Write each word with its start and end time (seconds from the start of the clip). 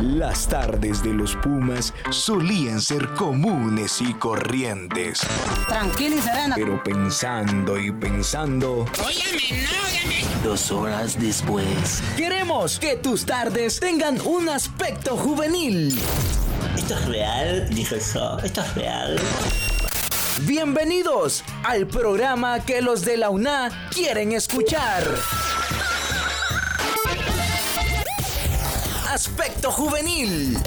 Las 0.00 0.46
tardes 0.46 1.02
de 1.02 1.14
los 1.14 1.36
Pumas 1.36 1.94
solían 2.10 2.82
ser 2.82 3.08
comunes 3.14 4.02
y 4.02 4.12
corrientes. 4.12 5.20
Tranquilo 5.68 6.16
y 6.16 6.20
serena. 6.20 6.54
Pero 6.54 6.82
pensando 6.84 7.78
y 7.78 7.90
pensando, 7.92 8.84
Óyame, 9.02 9.62
no, 9.62 9.86
óyame. 9.86 10.42
Dos 10.44 10.70
horas 10.70 11.18
después. 11.18 12.02
Queremos 12.14 12.78
que 12.78 12.96
tus 12.96 13.24
tardes 13.24 13.80
tengan 13.80 14.20
un 14.26 14.50
aspecto 14.50 15.16
juvenil. 15.16 15.98
¿Esto 16.76 16.92
es 16.92 17.06
real? 17.06 17.68
Dijo 17.70 17.94
eso. 17.94 18.38
¿Esto 18.40 18.60
es 18.60 18.74
real? 18.74 19.18
Bienvenidos 20.42 21.42
al 21.64 21.86
programa 21.86 22.62
que 22.66 22.82
los 22.82 23.02
de 23.02 23.16
la 23.16 23.30
UNA 23.30 23.88
quieren 23.94 24.32
escuchar. 24.32 25.04
Aspecto 29.16 29.70
juvenil. 29.72 30.60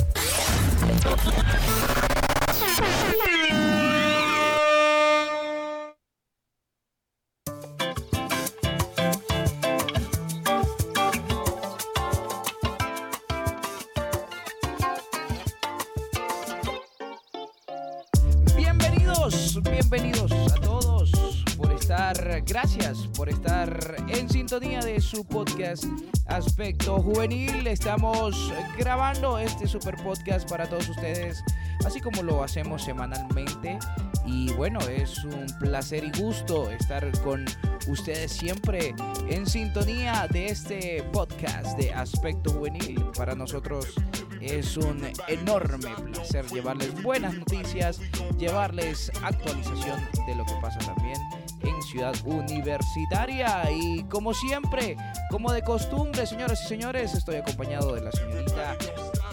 Gracias 22.46 23.08
por 23.16 23.30
estar 23.30 23.96
en 24.08 24.30
sintonía 24.30 24.80
de 24.82 25.02
su 25.02 25.26
podcast 25.26 25.86
Aspecto 26.28 27.02
Juvenil. 27.02 27.68
Estamos 27.68 28.54
grabando 28.78 29.40
este 29.40 29.68
super 29.68 29.96
podcast 30.04 30.50
para 30.50 30.68
todos 30.68 30.90
ustedes, 30.90 31.44
así 31.86 32.00
como 32.00 32.23
lo 32.23 32.44
hacemos 32.44 32.84
semanalmente. 32.84 33.80
Y 34.26 34.52
bueno, 34.54 34.80
es 34.81 35.23
un 35.23 35.48
placer 35.59 36.04
y 36.04 36.22
gusto 36.22 36.70
estar 36.70 37.09
con 37.22 37.46
ustedes 37.88 38.31
siempre 38.31 38.94
en 39.30 39.46
sintonía 39.46 40.28
de 40.30 40.48
este 40.48 41.03
podcast 41.12 41.78
de 41.78 41.94
Aspecto 41.94 42.52
Juvenil. 42.52 43.03
Para 43.18 43.36
nosotros 43.36 43.96
es 44.42 44.78
un 44.78 45.02
enorme 45.28 45.90
placer 46.12 46.46
llevarles 46.48 47.02
buenas 47.02 47.34
noticias, 47.34 48.00
llevarles 48.38 49.12
actualización 49.24 50.00
de 50.28 50.36
lo 50.36 50.46
que 50.46 50.53
pasa 50.62 50.80
también 50.80 51.20
en 51.62 51.82
Ciudad 51.84 52.16
Universitaria. 52.26 53.70
Y 53.72 54.04
como 54.04 54.34
siempre, 54.34 54.98
como 55.30 55.52
de 55.52 55.62
costumbre, 55.62 56.26
señoras 56.26 56.62
y 56.64 56.68
señores, 56.68 57.14
estoy 57.14 57.36
acompañado 57.36 57.96
de 57.96 58.02
la 58.02 58.12
señorita 58.12 58.78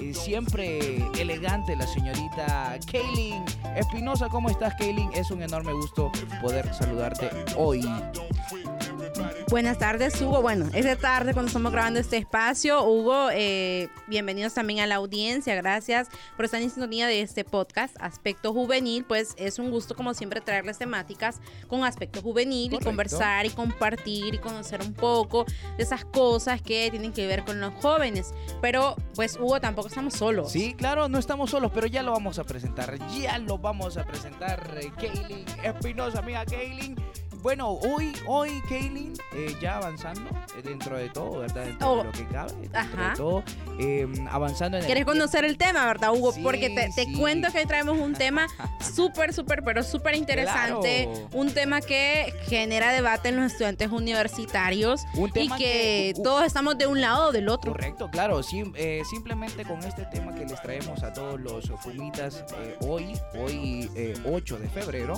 eh, 0.00 0.12
siempre 0.14 0.96
elegante, 1.18 1.74
la 1.76 1.86
señorita 1.86 2.78
Kaylin 2.90 3.44
Espinosa. 3.76 4.28
¿Cómo 4.28 4.50
estás, 4.50 4.74
Kaylin? 4.74 5.10
Es 5.14 5.30
un 5.30 5.42
enorme 5.42 5.72
gusto 5.72 6.10
poder 6.42 6.72
saludarte 6.74 7.30
hoy. 7.56 7.82
Buenas 9.48 9.78
tardes, 9.78 10.20
Hugo. 10.20 10.42
Bueno, 10.42 10.68
es 10.74 10.84
de 10.84 10.96
tarde 10.96 11.32
cuando 11.32 11.48
estamos 11.48 11.72
grabando 11.72 12.00
este 12.00 12.16
espacio. 12.16 12.84
Hugo, 12.84 13.28
eh, 13.32 13.88
bienvenidos 14.06 14.54
también 14.54 14.80
a 14.80 14.86
la 14.86 14.96
audiencia. 14.96 15.54
Gracias 15.54 16.08
por 16.36 16.44
estar 16.44 16.60
en 16.60 16.70
sintonía 16.70 17.06
de 17.06 17.20
este 17.20 17.44
podcast, 17.44 17.96
Aspecto 18.00 18.52
Juvenil. 18.52 19.04
Pues 19.04 19.34
es 19.36 19.58
un 19.58 19.70
gusto, 19.70 19.94
como 19.94 20.14
siempre, 20.14 20.40
traerles 20.40 20.78
temáticas 20.78 21.40
con 21.68 21.84
aspecto 21.84 22.22
juvenil 22.22 22.70
Correcto. 22.70 22.84
y 22.84 22.90
conversar 22.90 23.46
y 23.46 23.50
compartir 23.50 24.34
y 24.34 24.38
conocer 24.38 24.80
un 24.82 24.92
poco 24.92 25.44
de 25.76 25.82
esas 25.82 26.04
cosas 26.04 26.60
que 26.60 26.90
tienen 26.90 27.12
que 27.12 27.26
ver 27.26 27.44
con 27.44 27.60
los 27.60 27.72
jóvenes. 27.74 28.34
Pero, 28.60 28.96
pues, 29.14 29.36
Hugo, 29.36 29.60
tampoco 29.60 29.88
estamos 29.88 30.14
solos. 30.14 30.50
Sí, 30.50 30.74
claro, 30.74 31.08
no 31.08 31.18
estamos 31.18 31.50
solos, 31.50 31.70
pero 31.74 31.86
ya 31.86 32.02
lo 32.02 32.12
vamos 32.12 32.38
a 32.38 32.44
presentar. 32.44 32.98
Ya 33.10 33.38
lo 33.38 33.58
vamos 33.58 33.96
a 33.96 34.04
presentar, 34.04 34.78
eh, 34.80 34.90
Kaylin 34.96 35.44
Espinosa, 35.62 36.18
amiga 36.18 36.44
Kaylin. 36.44 36.96
Bueno, 37.46 37.70
hoy, 37.74 38.12
hoy, 38.26 38.60
Kaylin, 38.68 39.12
eh, 39.32 39.54
ya 39.62 39.76
avanzando 39.76 40.28
eh, 40.58 40.62
dentro 40.64 40.98
de 40.98 41.08
todo, 41.10 41.38
¿verdad? 41.38 41.64
Dentro 41.66 41.92
Oh, 41.92 41.98
de 41.98 42.04
lo 42.06 42.10
que 42.10 42.26
cabe, 42.26 42.52
dentro 42.54 42.80
ajá. 42.80 43.10
de 43.10 43.16
todo, 43.16 43.44
eh, 43.78 44.08
avanzando 44.32 44.78
en 44.78 44.82
el 44.82 44.86
¿Quieres 44.86 45.04
conocer 45.04 45.44
el 45.44 45.56
tema, 45.56 45.86
verdad, 45.86 46.12
Hugo? 46.12 46.32
Sí, 46.32 46.40
Porque 46.42 46.70
te, 46.70 46.90
te 46.92 47.04
sí. 47.04 47.12
cuento 47.12 47.52
que 47.52 47.58
hoy 47.58 47.66
traemos 47.66 47.98
un 48.00 48.14
tema 48.14 48.48
súper, 48.96 49.32
súper, 49.32 49.62
pero 49.62 49.84
súper 49.84 50.16
interesante. 50.16 51.04
Claro. 51.08 51.28
Un 51.34 51.52
tema 51.52 51.80
que 51.82 52.34
genera 52.48 52.90
debate 52.90 53.28
en 53.28 53.36
los 53.36 53.52
estudiantes 53.52 53.92
universitarios 53.92 55.02
Un 55.14 55.28
y 55.28 55.48
que, 55.48 55.56
que- 55.56 56.14
uh, 56.18 56.22
todos 56.24 56.44
estamos 56.44 56.76
de 56.76 56.88
un 56.88 57.00
lado 57.00 57.28
o 57.28 57.32
del 57.32 57.48
otro. 57.48 57.70
Correcto, 57.70 58.08
claro. 58.10 58.42
sim- 58.42 58.72
eh, 58.74 59.02
simplemente 59.08 59.64
con 59.64 59.78
este 59.84 60.04
tema 60.06 60.34
que 60.34 60.46
les 60.46 60.60
traemos 60.62 61.00
a 61.04 61.12
todos 61.12 61.38
los 61.40 61.70
fumitas 61.80 62.44
eh, 62.58 62.76
hoy, 62.80 63.12
hoy 63.38 63.88
eh, 63.94 64.14
8 64.28 64.58
de 64.58 64.68
febrero, 64.68 65.14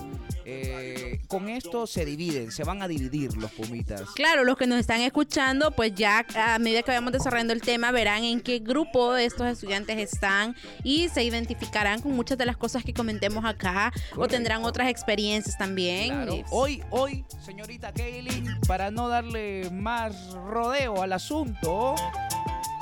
con 1.27 1.49
esto 1.49 1.87
se 1.87 2.05
dividen, 2.19 2.51
se 2.51 2.65
van 2.65 2.83
a 2.83 2.89
dividir 2.89 3.37
los 3.37 3.53
fumitas. 3.53 4.03
Claro, 4.15 4.45
los 4.45 4.57
que 4.57 4.67
nos 4.67 4.79
están 4.79 5.01
escuchando, 5.01 5.71
pues 5.71 5.95
ya 5.95 6.27
a 6.35 6.59
medida 6.59 6.83
que 6.83 6.91
vayamos 6.91 7.13
desarrollando 7.13 7.53
el 7.53 7.63
tema, 7.63 7.93
verán 7.93 8.25
en 8.25 8.41
qué 8.41 8.59
grupo 8.59 9.17
estos 9.17 9.47
estudiantes 9.47 9.99
están 9.99 10.57
y 10.83 11.09
se 11.09 11.23
identificarán 11.23 12.01
con 12.01 12.13
muchas 12.13 12.37
de 12.37 12.47
las 12.47 12.57
cosas 12.57 12.85
que 12.85 12.93
comentemos 12.93 13.45
acá 13.45 13.93
o 14.17 14.27
tendrán 14.27 14.65
otras 14.65 14.89
experiencias 14.89 15.57
también. 15.57 16.09
Claro. 16.09 16.45
Hoy, 16.51 16.83
hoy, 16.91 17.25
señorita 17.41 17.93
Kaylin, 17.93 18.47
para 18.67 18.91
no 18.91 19.09
darle 19.09 19.71
más 19.71 20.33
rodeo 20.33 21.03
al 21.03 21.13
asunto, 21.13 21.95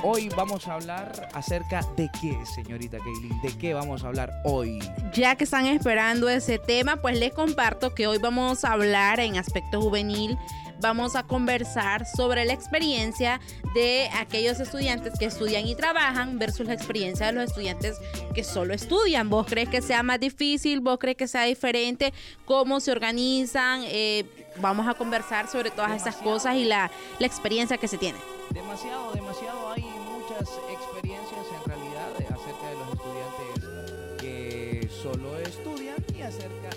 hoy 0.09 0.29
vamos 0.37 0.69
a 0.69 0.75
hablar 0.75 1.29
acerca 1.35 1.81
de 1.97 2.09
qué, 2.21 2.39
señorita 2.47 2.99
Kaylin, 2.99 3.41
de 3.43 3.49
qué 3.59 3.75
vamos 3.75 4.05
a 4.05 4.07
hablar 4.07 4.31
hoy. 4.45 4.79
Ya 5.13 5.35
que 5.35 5.43
están 5.43 5.67
esperando 5.67 6.29
ese 6.29 6.61
tema, 6.61 6.97
pues 7.03 7.19
les 7.19 7.35
comparto 7.35 7.93
que 7.93 8.07
hoy 8.07 8.19
vamos 8.19 8.65
a 8.65 8.73
hablar 8.73 9.19
en 9.19 9.37
aspecto 9.37 9.81
juvenil, 9.83 10.39
vamos 10.81 11.17
a 11.17 11.23
conversar 11.25 12.07
sobre 12.07 12.45
la 12.45 12.53
experiencia 12.53 13.41
de 13.75 14.09
aquellos 14.15 14.61
estudiantes 14.61 15.15
que 15.19 15.27
estudian 15.27 15.67
y 15.67 15.75
trabajan 15.75 16.39
versus 16.39 16.67
la 16.67 16.75
experiencia 16.75 17.27
de 17.27 17.33
los 17.33 17.45
estudiantes 17.45 17.97
que 18.35 18.45
solo 18.45 18.75
estudian. 18.75 19.29
¿Vos 19.31 19.47
crees 19.49 19.69
que 19.69 19.83
sea 19.83 20.03
más 20.03 20.21
difícil? 20.21 20.81
¿Vos 20.81 20.99
crees 20.99 21.17
que 21.17 21.29
sea 21.29 21.45
diferente? 21.45 22.13
¿Cómo 22.45 22.81
se 22.81 22.93
organizan? 22.93 23.83
Eh, 23.85 24.25
vamos 24.61 24.87
a 24.87 24.95
conversar 24.95 25.49
sobre 25.49 25.71
todas 25.71 25.93
esas 26.01 26.17
cosas 26.17 26.57
y 26.57 26.65
la, 26.65 26.91
la 27.19 27.27
experiencia 27.27 27.77
que 27.77 27.89
se 27.89 27.99
tiene. 27.99 28.19
Demasiado, 28.51 29.13
demasiado. 29.13 29.73
Hay 29.73 29.83
muchas 29.83 30.49
experiencias 30.71 31.47
en 31.57 31.71
realidad 31.71 32.11
acerca 32.17 32.69
de 32.69 32.77
los 32.77 32.89
estudiantes 32.93 34.21
que 34.21 34.89
solo 35.03 35.39
estudian 35.39 35.97
y 36.17 36.23
acerca 36.23 36.71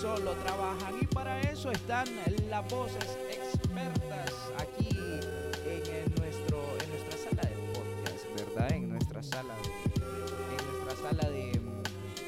solo 0.00 0.32
trabajan. 0.44 0.94
Y 1.00 1.06
para 1.06 1.40
eso 1.42 1.70
están 1.70 2.06
las 2.48 2.68
voces 2.70 3.18
expertas 3.30 4.32
aquí 4.58 4.88
en, 5.66 6.14
nuestro, 6.20 6.62
en 6.82 6.90
nuestra 6.90 7.18
sala 7.18 7.42
de 7.42 7.56
podcast, 7.74 8.24
¿verdad? 8.56 8.72
En 8.72 8.88
nuestra 8.88 9.22
sala 9.22 9.54
de, 9.62 9.68
en 10.56 10.80
nuestra 10.80 11.10
sala 11.10 11.30
de, 11.30 11.60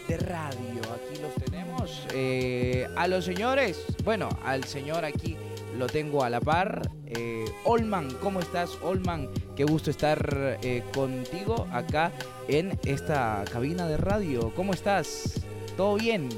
de 0.09 0.16
radio. 0.19 0.81
Aquí 0.94 1.21
los 1.22 1.34
tenemos. 1.34 2.06
eh, 2.12 2.87
a 2.97 3.09
los 3.09 3.25
señores, 3.25 3.84
bueno, 4.05 4.28
al 4.44 4.65
señor 4.65 5.05
aquí 5.05 5.37
lo 5.78 5.87
tengo 5.87 6.22
a 6.22 6.31
la 6.31 6.41
par. 6.41 6.91
Eh, 7.06 7.44
Olman, 7.65 8.11
¿cómo 8.22 8.41
estás, 8.41 8.71
Olman? 8.82 9.28
Qué 9.56 9.65
gusto 9.65 9.91
estar 9.91 10.59
eh, 10.62 10.82
contigo 10.94 11.66
acá 11.72 12.12
en 12.49 12.78
esta 12.84 13.44
cabina 13.50 13.87
de 13.87 13.97
radio. 13.97 14.53
¿Cómo 14.55 14.72
estás? 14.72 15.41
¿Todo 15.77 15.97
bien? 15.97 16.28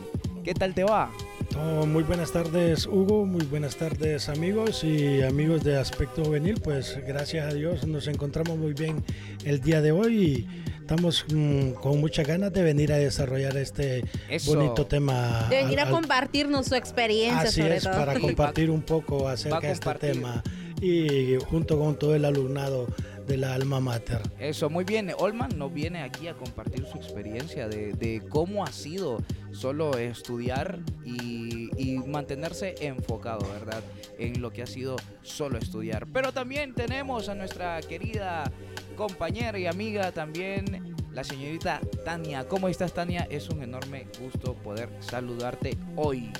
¿Qué 0.44 0.52
tal 0.52 0.74
te 0.74 0.84
va? 0.84 1.10
Oh, 1.56 1.86
muy 1.86 2.02
buenas 2.02 2.32
tardes 2.32 2.86
Hugo, 2.86 3.24
muy 3.24 3.44
buenas 3.46 3.76
tardes 3.76 4.28
amigos 4.28 4.82
y 4.82 5.22
amigos 5.22 5.62
de 5.62 5.78
Aspecto 5.78 6.24
Juvenil. 6.24 6.60
Pues 6.62 6.98
gracias 7.06 7.50
a 7.50 7.54
Dios 7.54 7.86
nos 7.86 8.08
encontramos 8.08 8.58
muy 8.58 8.72
bien 8.74 9.04
el 9.44 9.60
día 9.60 9.80
de 9.80 9.92
hoy 9.92 10.16
y 10.18 10.48
estamos 10.80 11.24
mm, 11.32 11.70
con 11.74 12.00
muchas 12.00 12.26
ganas 12.26 12.52
de 12.52 12.62
venir 12.62 12.92
a 12.92 12.96
desarrollar 12.96 13.56
este 13.56 14.04
Eso. 14.28 14.54
bonito 14.56 14.86
tema. 14.86 15.46
De 15.48 15.62
venir 15.62 15.78
a 15.80 15.84
al- 15.84 15.90
compartirnos 15.92 16.66
su 16.66 16.74
experiencia 16.74 17.42
Así 17.42 17.60
sobre 17.62 17.76
es, 17.76 17.84
todo. 17.84 17.94
para 17.94 18.18
compartir 18.18 18.70
un 18.70 18.82
poco 18.82 19.28
acerca 19.28 19.60
de 19.60 19.72
este 19.72 19.94
tema 19.94 20.42
y 20.80 21.36
junto 21.48 21.78
con 21.78 21.96
todo 21.98 22.14
el 22.16 22.24
alumnado 22.24 22.86
de 23.28 23.38
la 23.38 23.54
alma 23.54 23.80
mater. 23.80 24.20
Eso, 24.38 24.68
muy 24.68 24.84
bien. 24.84 25.10
Olman 25.18 25.56
nos 25.56 25.72
viene 25.72 26.02
aquí 26.02 26.28
a 26.28 26.34
compartir 26.34 26.84
su 26.84 26.98
experiencia 26.98 27.68
de, 27.68 27.94
de 27.94 28.20
cómo 28.28 28.64
ha 28.64 28.72
sido 28.72 29.22
solo 29.54 29.96
estudiar 29.96 30.80
y, 31.04 31.70
mantenerse 32.06 32.74
enfocado, 32.80 33.46
¿verdad? 33.48 33.82
En 34.18 34.40
lo 34.40 34.52
que 34.52 34.62
ha 34.62 34.66
sido 34.66 34.96
solo 35.22 35.58
estudiar. 35.58 36.06
Pero 36.12 36.32
también 36.32 36.74
tenemos 36.74 37.28
a 37.28 37.34
nuestra 37.34 37.80
querida 37.80 38.50
compañera 38.96 39.58
y 39.58 39.66
amiga 39.66 40.12
también, 40.12 40.94
la 41.12 41.24
señorita 41.24 41.80
Tania. 42.04 42.46
¿Cómo 42.46 42.68
estás, 42.68 42.92
Tania? 42.92 43.26
Es 43.30 43.48
un 43.48 43.62
enorme 43.62 44.06
gusto 44.20 44.54
poder 44.54 44.88
saludarte 45.00 45.76
hoy. 45.96 46.30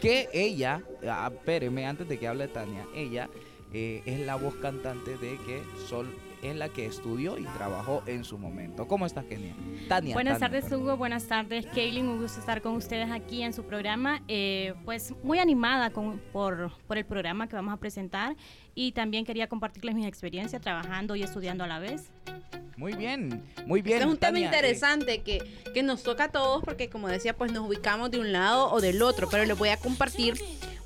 Que 0.00 0.28
ella, 0.32 0.82
ah, 1.06 1.30
espéreme, 1.32 1.86
antes 1.86 2.08
de 2.08 2.18
que 2.18 2.26
hable 2.26 2.48
Tania, 2.48 2.86
ella 2.94 3.28
eh, 3.72 4.02
es 4.06 4.20
la 4.20 4.36
voz 4.36 4.54
cantante 4.56 5.12
de 5.18 5.36
que 5.38 5.62
Sol 5.88 6.08
es 6.42 6.56
la 6.56 6.68
que 6.68 6.86
estudió 6.86 7.38
y 7.38 7.44
trabajó 7.44 8.02
en 8.06 8.24
su 8.24 8.38
momento. 8.38 8.86
¿Cómo 8.88 9.06
estás, 9.06 9.24
Kenia? 9.26 9.54
Tania. 9.88 10.14
Buenas 10.14 10.38
Tania, 10.38 10.48
tardes, 10.48 10.64
perdón. 10.64 10.82
Hugo. 10.82 10.96
Buenas 10.96 11.26
tardes, 11.26 11.66
Kaylin. 11.66 12.08
Un 12.08 12.20
gusto 12.20 12.40
estar 12.40 12.62
con 12.62 12.74
ustedes 12.76 13.10
aquí 13.10 13.42
en 13.42 13.52
su 13.52 13.64
programa. 13.64 14.22
Eh, 14.28 14.74
pues 14.84 15.14
muy 15.22 15.38
animada 15.38 15.90
con- 15.90 16.18
por, 16.32 16.72
por 16.86 16.98
el 16.98 17.04
programa 17.04 17.48
que 17.48 17.56
vamos 17.56 17.74
a 17.74 17.76
presentar 17.76 18.36
y 18.74 18.92
también 18.92 19.24
quería 19.24 19.48
compartirles 19.48 19.94
mi 19.94 20.06
experiencia 20.06 20.60
trabajando 20.60 21.14
y 21.16 21.22
estudiando 21.22 21.64
a 21.64 21.66
la 21.66 21.78
vez. 21.78 22.10
Muy 22.76 22.94
bien, 22.94 23.42
muy 23.66 23.82
bien. 23.82 23.96
Este 23.98 24.06
es 24.08 24.10
un 24.14 24.16
tema 24.18 24.38
eh, 24.38 24.42
interesante 24.42 25.20
que, 25.22 25.38
que 25.74 25.82
nos 25.82 26.02
toca 26.02 26.24
a 26.24 26.28
todos 26.30 26.62
porque 26.64 26.88
como 26.88 27.08
decía, 27.08 27.36
pues 27.36 27.52
nos 27.52 27.66
ubicamos 27.68 28.10
de 28.10 28.18
un 28.20 28.32
lado 28.32 28.70
o 28.72 28.80
del 28.80 29.02
otro, 29.02 29.28
pero 29.30 29.44
les 29.44 29.58
voy 29.58 29.68
a 29.68 29.76
compartir 29.76 30.34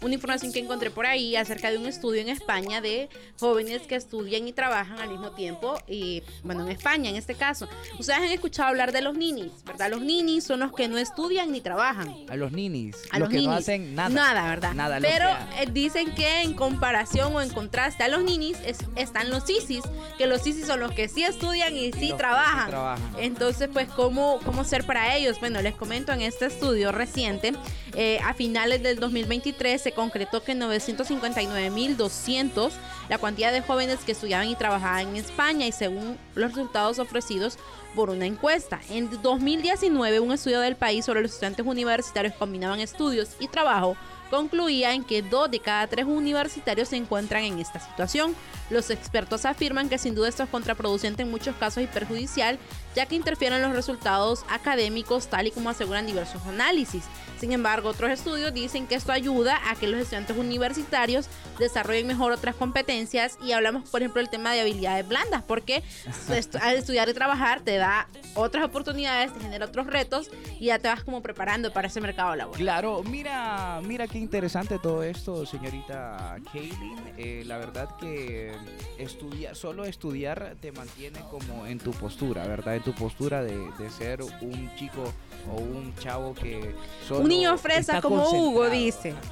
una 0.04 0.14
información 0.14 0.52
que 0.52 0.60
encontré 0.60 0.90
por 0.90 1.06
ahí 1.06 1.34
acerca 1.34 1.70
de 1.70 1.78
un 1.78 1.86
estudio 1.86 2.20
en 2.20 2.28
España 2.28 2.80
de 2.80 3.08
jóvenes 3.40 3.82
que 3.82 3.96
estudian 3.96 4.46
y 4.46 4.52
trabajan 4.52 4.98
al 5.00 5.08
mismo 5.08 5.32
tiempo 5.32 5.78
y 5.88 6.22
bueno, 6.42 6.62
en 6.64 6.70
España 6.70 7.10
en 7.10 7.16
este 7.16 7.34
caso. 7.34 7.68
Ustedes 7.98 8.18
han 8.18 8.24
escuchado 8.24 8.68
hablar 8.68 8.92
de 8.92 9.00
los 9.02 9.16
ninis, 9.16 9.50
¿verdad? 9.64 9.90
Los 9.90 10.02
ninis 10.02 10.44
son 10.44 10.60
los 10.60 10.72
que 10.72 10.88
no 10.88 10.98
estudian 10.98 11.50
ni 11.50 11.60
trabajan. 11.60 12.14
a 12.28 12.36
los 12.36 12.52
ninis, 12.52 12.96
A 13.10 13.18
los 13.18 13.28
los 13.32 13.40
que 13.40 13.46
no 13.46 13.52
hacen 13.52 13.94
nada. 13.94 14.08
Nada, 14.10 14.48
¿verdad? 14.48 14.74
Nada, 14.74 14.98
Pero 15.00 15.28
eh, 15.58 15.66
dicen 15.72 16.14
que 16.14 16.42
en 16.42 16.54
comparación 16.54 17.34
o 17.34 17.40
en 17.40 17.48
contraste 17.50 18.02
a 18.04 18.08
los 18.08 18.22
ninis 18.22 18.58
es- 18.66 18.78
están 18.96 19.30
los 19.30 19.44
sisis, 19.44 19.82
que 20.18 20.26
los 20.26 20.42
sisis 20.42 20.66
son 20.66 20.80
los 20.80 20.92
que 20.92 21.08
sí 21.08 21.22
estudian 21.24 21.74
y 21.76 21.92
sí 21.92 22.12
trabajan. 22.16 22.68
trabajan. 22.70 23.14
Entonces, 23.18 23.68
pues, 23.72 23.88
¿cómo, 23.88 24.38
¿cómo 24.44 24.64
ser 24.64 24.84
para 24.84 25.16
ellos? 25.16 25.40
Bueno, 25.40 25.62
les 25.62 25.74
comento 25.74 26.12
en 26.12 26.20
este 26.20 26.46
estudio 26.46 26.92
reciente, 26.92 27.52
eh, 27.96 28.18
a 28.24 28.34
finales 28.34 28.82
del 28.82 28.98
2023 28.98 29.80
se 29.80 29.92
concretó 29.94 30.42
que 30.42 30.54
959.200 30.54 32.72
la 33.08 33.18
cantidad 33.18 33.52
de 33.52 33.62
jóvenes 33.62 34.00
que 34.00 34.12
estudiaban 34.12 34.48
y 34.48 34.56
trabajaban 34.56 35.08
en 35.08 35.16
España 35.16 35.66
y 35.66 35.72
según 35.72 36.18
los 36.34 36.52
resultados 36.52 36.98
ofrecidos 36.98 37.58
por 37.94 38.10
una 38.10 38.26
encuesta. 38.26 38.80
En 38.90 39.10
2019, 39.22 40.20
un 40.20 40.32
estudio 40.32 40.60
del 40.60 40.76
país 40.76 41.04
sobre 41.04 41.22
los 41.22 41.32
estudiantes 41.32 41.66
universitarios 41.66 42.34
combinaban 42.34 42.80
estudios 42.80 43.30
y 43.38 43.48
trabajo 43.48 43.96
concluía 44.30 44.94
en 44.94 45.04
que 45.04 45.22
dos 45.22 45.50
de 45.50 45.60
cada 45.60 45.86
tres 45.86 46.06
universitarios 46.06 46.88
se 46.88 46.96
encuentran 46.96 47.44
en 47.44 47.60
esta 47.60 47.78
situación. 47.78 48.34
Los 48.70 48.90
expertos 48.90 49.44
afirman 49.44 49.88
que 49.88 49.98
sin 49.98 50.14
duda 50.14 50.28
esto 50.28 50.42
es 50.42 50.48
contraproducente 50.48 51.22
en 51.22 51.30
muchos 51.30 51.54
casos 51.56 51.84
y 51.84 51.86
perjudicial, 51.86 52.58
ya 52.94 53.06
que 53.06 53.14
interfieren 53.14 53.62
los 53.62 53.72
resultados 53.72 54.44
académicos 54.48 55.28
tal 55.28 55.46
y 55.46 55.50
como 55.50 55.70
aseguran 55.70 56.06
diversos 56.06 56.42
análisis. 56.46 57.04
Sin 57.38 57.52
embargo, 57.52 57.90
otros 57.90 58.10
estudios 58.10 58.54
dicen 58.54 58.86
que 58.86 58.94
esto 58.94 59.12
ayuda 59.12 59.60
a 59.68 59.74
que 59.74 59.86
los 59.86 60.00
estudiantes 60.00 60.36
universitarios 60.36 61.28
desarrollen 61.58 62.06
mejor 62.06 62.32
otras 62.32 62.54
competencias 62.54 63.38
y 63.42 63.52
hablamos, 63.52 63.88
por 63.90 64.00
ejemplo, 64.00 64.20
del 64.20 64.30
tema 64.30 64.52
de 64.52 64.60
habilidades 64.60 65.06
blandas, 65.06 65.42
porque 65.42 65.82
al 66.62 66.76
estudiar 66.76 67.08
y 67.08 67.14
trabajar 67.14 67.60
te 67.60 67.76
da 67.76 68.08
otras 68.34 68.64
oportunidades, 68.64 69.32
te 69.32 69.40
genera 69.40 69.66
otros 69.66 69.86
retos 69.86 70.30
y 70.58 70.66
ya 70.66 70.78
te 70.78 70.88
vas 70.88 71.04
como 71.04 71.22
preparando 71.22 71.72
para 71.72 71.88
ese 71.88 72.00
mercado 72.00 72.34
laboral. 72.34 72.60
Claro, 72.60 73.02
mira, 73.02 73.80
mira 73.84 74.06
qué 74.06 74.18
interesante 74.18 74.78
todo 74.78 75.02
esto, 75.02 75.44
señorita 75.44 76.36
Kaylin. 76.52 76.98
Eh, 77.16 77.42
la 77.46 77.58
verdad 77.58 77.88
que 78.00 78.52
estudiar, 78.98 79.54
solo 79.54 79.84
estudiar 79.84 80.56
te 80.60 80.72
mantiene 80.72 81.20
como 81.30 81.66
en 81.66 81.78
tu 81.78 81.90
postura, 81.92 82.46
¿verdad? 82.46 82.74
Tu 82.84 82.92
postura 82.92 83.42
de, 83.42 83.56
de 83.78 83.90
ser 83.90 84.22
un 84.22 84.70
chico 84.76 85.02
o 85.50 85.56
un 85.60 85.94
chavo 85.98 86.34
que 86.34 86.74
solo 87.08 87.20
Un 87.20 87.28
niño 87.28 87.56
fresa 87.58 88.00
como 88.02 88.28
Hugo 88.30 88.68
dice. 88.70 89.14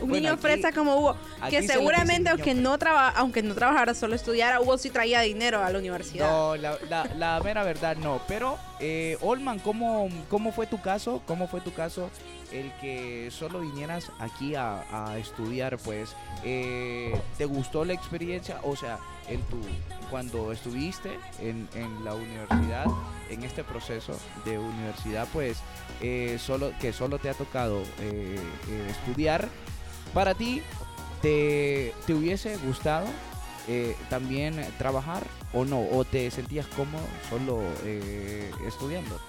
Un 0.00 0.08
Bueno, 0.08 0.14
niño 0.14 0.32
aquí- 0.32 0.40
fresa 0.42 0.72
como 0.72 0.96
Hugo, 0.96 1.16
que 1.50 1.62
seguramente 1.66 2.30
aunque 2.30 2.54
no 2.54 2.78
traba, 2.78 3.10
aunque 3.10 3.42
no 3.42 3.54
trabajara 3.54 3.92
solo 3.94 4.14
estudiara, 4.14 4.58
Hugo 4.60 4.78
sí 4.78 4.88
traía 4.88 5.20
dinero 5.20 5.62
a 5.62 5.68
la 5.70 5.78
universidad. 5.78 6.30
No, 6.30 6.56
la, 6.56 6.78
la, 6.88 7.04
la 7.18 7.40
mera 7.44 7.62
verdad 7.62 7.96
no. 7.96 8.20
Pero, 8.26 8.56
eh, 8.84 9.16
Olman, 9.20 9.60
¿cómo, 9.60 10.08
¿cómo 10.28 10.50
fue 10.50 10.66
tu 10.66 10.80
caso? 10.80 11.22
¿Cómo 11.24 11.46
fue 11.46 11.60
tu 11.60 11.72
caso 11.72 12.10
el 12.50 12.72
que 12.80 13.30
solo 13.30 13.60
vinieras 13.60 14.10
aquí 14.18 14.56
a, 14.56 15.16
estudiar? 15.18 15.78
Pues, 15.78 16.16
eh, 16.42 17.16
¿te 17.38 17.44
gustó 17.44 17.84
la 17.84 17.92
experiencia? 17.92 18.58
O 18.64 18.74
sea, 18.74 18.98
en 19.28 19.40
tu, 19.42 19.58
cuando 20.10 20.50
estuviste 20.50 21.16
en, 21.40 21.68
en 21.76 22.04
la 22.04 22.16
universidad, 22.16 22.86
en 23.30 23.44
este 23.44 23.62
proceso 23.62 24.18
de 24.44 24.58
universidad, 24.58 25.28
pues, 25.32 25.58
eh, 26.00 26.36
solo, 26.40 26.72
que 26.80 26.92
solo 26.92 27.20
te 27.20 27.30
ha 27.30 27.34
tocado 27.34 27.82
estudiar, 28.90 29.48
para 30.12 30.34
ti, 30.34 30.60
¿te, 31.22 31.94
te 32.04 32.14
hubiese 32.14 32.56
gustado 32.56 33.06
eh, 33.68 33.96
también 34.10 34.60
trabajar 34.78 35.22
o 35.52 35.64
no? 35.64 35.80
¿O 35.80 36.04
te 36.04 36.30
sentías 36.30 36.66
cómodo 36.66 37.04
solo 37.30 37.60
eh, 37.84 38.50
estudiando? 38.66 39.20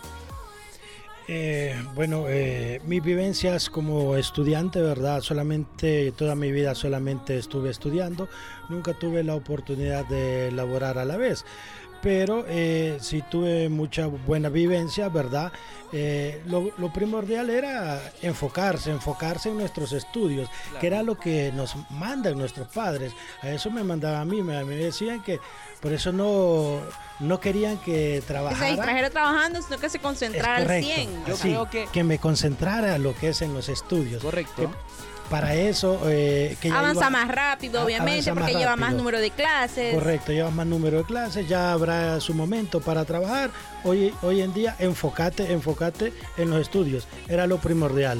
Eh, 1.27 1.81
bueno, 1.95 2.25
eh, 2.27 2.81
mis 2.85 3.01
vivencias 3.01 3.69
como 3.69 4.17
estudiante, 4.17 4.81
¿verdad? 4.81 5.21
Solamente, 5.21 6.11
toda 6.11 6.35
mi 6.35 6.51
vida 6.51 6.75
solamente 6.75 7.37
estuve 7.37 7.69
estudiando, 7.69 8.27
nunca 8.67 8.93
tuve 8.93 9.23
la 9.23 9.35
oportunidad 9.35 10.05
de 10.05 10.51
laborar 10.51 10.97
a 10.97 11.05
la 11.05 11.15
vez. 11.15 11.45
Pero 12.03 12.43
eh, 12.49 12.97
sí 12.99 13.23
tuve 13.31 13.69
mucha 13.69 14.07
buena 14.07 14.49
vivencia, 14.49 15.07
¿verdad? 15.07 15.53
Eh, 15.93 16.41
lo, 16.47 16.71
lo 16.77 16.91
primordial 16.91 17.49
era 17.49 18.01
enfocarse, 18.21 18.91
enfocarse 18.91 19.49
en 19.49 19.57
nuestros 19.57 19.93
estudios, 19.93 20.49
que 20.81 20.87
era 20.87 21.01
lo 21.01 21.17
que 21.17 21.51
nos 21.55 21.75
mandan 21.91 22.37
nuestros 22.37 22.67
padres. 22.67 23.13
A 23.41 23.49
eso 23.51 23.71
me 23.71 23.83
mandaban 23.85 24.19
a 24.21 24.25
mí, 24.25 24.41
me, 24.41 24.63
me 24.65 24.75
decían 24.75 25.23
que 25.23 25.39
por 25.81 25.93
eso 25.93 26.11
no, 26.11 26.81
no 27.21 27.39
querían 27.39 27.77
que 27.77 27.91
Que 28.15 28.21
se 28.21 28.27
trabajara. 28.27 28.67
distrajera 28.71 29.09
trabajando, 29.09 29.61
sino 29.61 29.77
que 29.79 29.89
se 29.89 29.99
concentrara 29.99 30.57
al 30.57 30.63
correcto. 30.63 30.89
100. 30.93 31.25
Yo 31.25 31.35
Sí, 31.37 31.41
creo 31.49 31.69
que- 31.69 31.87
que 31.93 32.03
me 32.03 32.19
concentrara 32.19 32.97
lo 32.97 33.15
que 33.15 33.29
es 33.29 33.41
en 33.41 33.53
los 33.53 33.69
estudios. 33.69 34.21
Correcto. 34.23 34.69
Para 35.29 35.55
eso, 35.55 35.99
eh, 36.09 36.55
que 36.61 36.69
ya 36.69 36.77
Avanza 36.79 37.01
iba- 37.01 37.09
más 37.09 37.27
rápido, 37.27 37.79
a- 37.79 37.85
obviamente, 37.85 38.29
porque 38.33 38.51
más 38.53 38.59
lleva 38.61 38.75
más 38.75 38.93
número 38.93 39.19
de 39.19 39.31
clases. 39.31 39.93
Correcto, 39.95 40.31
llevas 40.31 40.53
más 40.53 40.67
número 40.67 40.97
de 40.99 41.03
clases, 41.05 41.47
ya 41.47 41.71
habrá 41.71 42.19
su 42.19 42.33
momento 42.35 42.81
para 42.81 43.03
trabajar. 43.05 43.49
Hoy, 43.83 44.13
hoy 44.21 44.41
en 44.41 44.53
día, 44.53 44.75
enfócate, 44.79 45.51
enfócate 45.51 46.13
en 46.37 46.49
los 46.51 46.61
estudios. 46.61 47.07
Era 47.27 47.47
lo 47.47 47.57
primordial. 47.57 48.19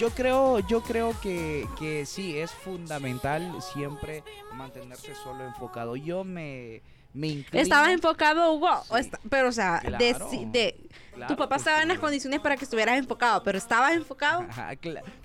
Yo 0.00 0.10
creo, 0.10 0.60
yo 0.60 0.82
creo 0.82 1.14
que, 1.20 1.66
que 1.78 2.06
sí, 2.06 2.38
es 2.38 2.50
fundamental 2.50 3.52
siempre 3.74 4.22
mantenerse 4.52 5.12
solo 5.22 5.44
enfocado. 5.44 5.96
Yo 5.96 6.24
me, 6.24 6.82
me 7.14 7.28
inclino... 7.28 7.62
¿Estabas 7.62 7.90
enfocado, 7.90 8.52
Hugo? 8.52 8.68
Sí. 9.00 9.10
pero, 9.28 9.48
o 9.48 9.52
sea, 9.52 9.80
de, 9.80 9.88
Claro. 10.14 10.30
de- 10.46 10.76
Claro, 11.18 11.34
tu 11.34 11.38
papá 11.38 11.56
estaba 11.56 11.82
en 11.82 11.88
las 11.88 11.98
condiciones 11.98 12.40
para 12.40 12.56
que 12.56 12.64
estuvieras 12.64 12.96
enfocado, 12.98 13.42
pero 13.42 13.58
¿estabas 13.58 13.92
enfocado? 13.92 14.40
Ajá, 14.48 14.70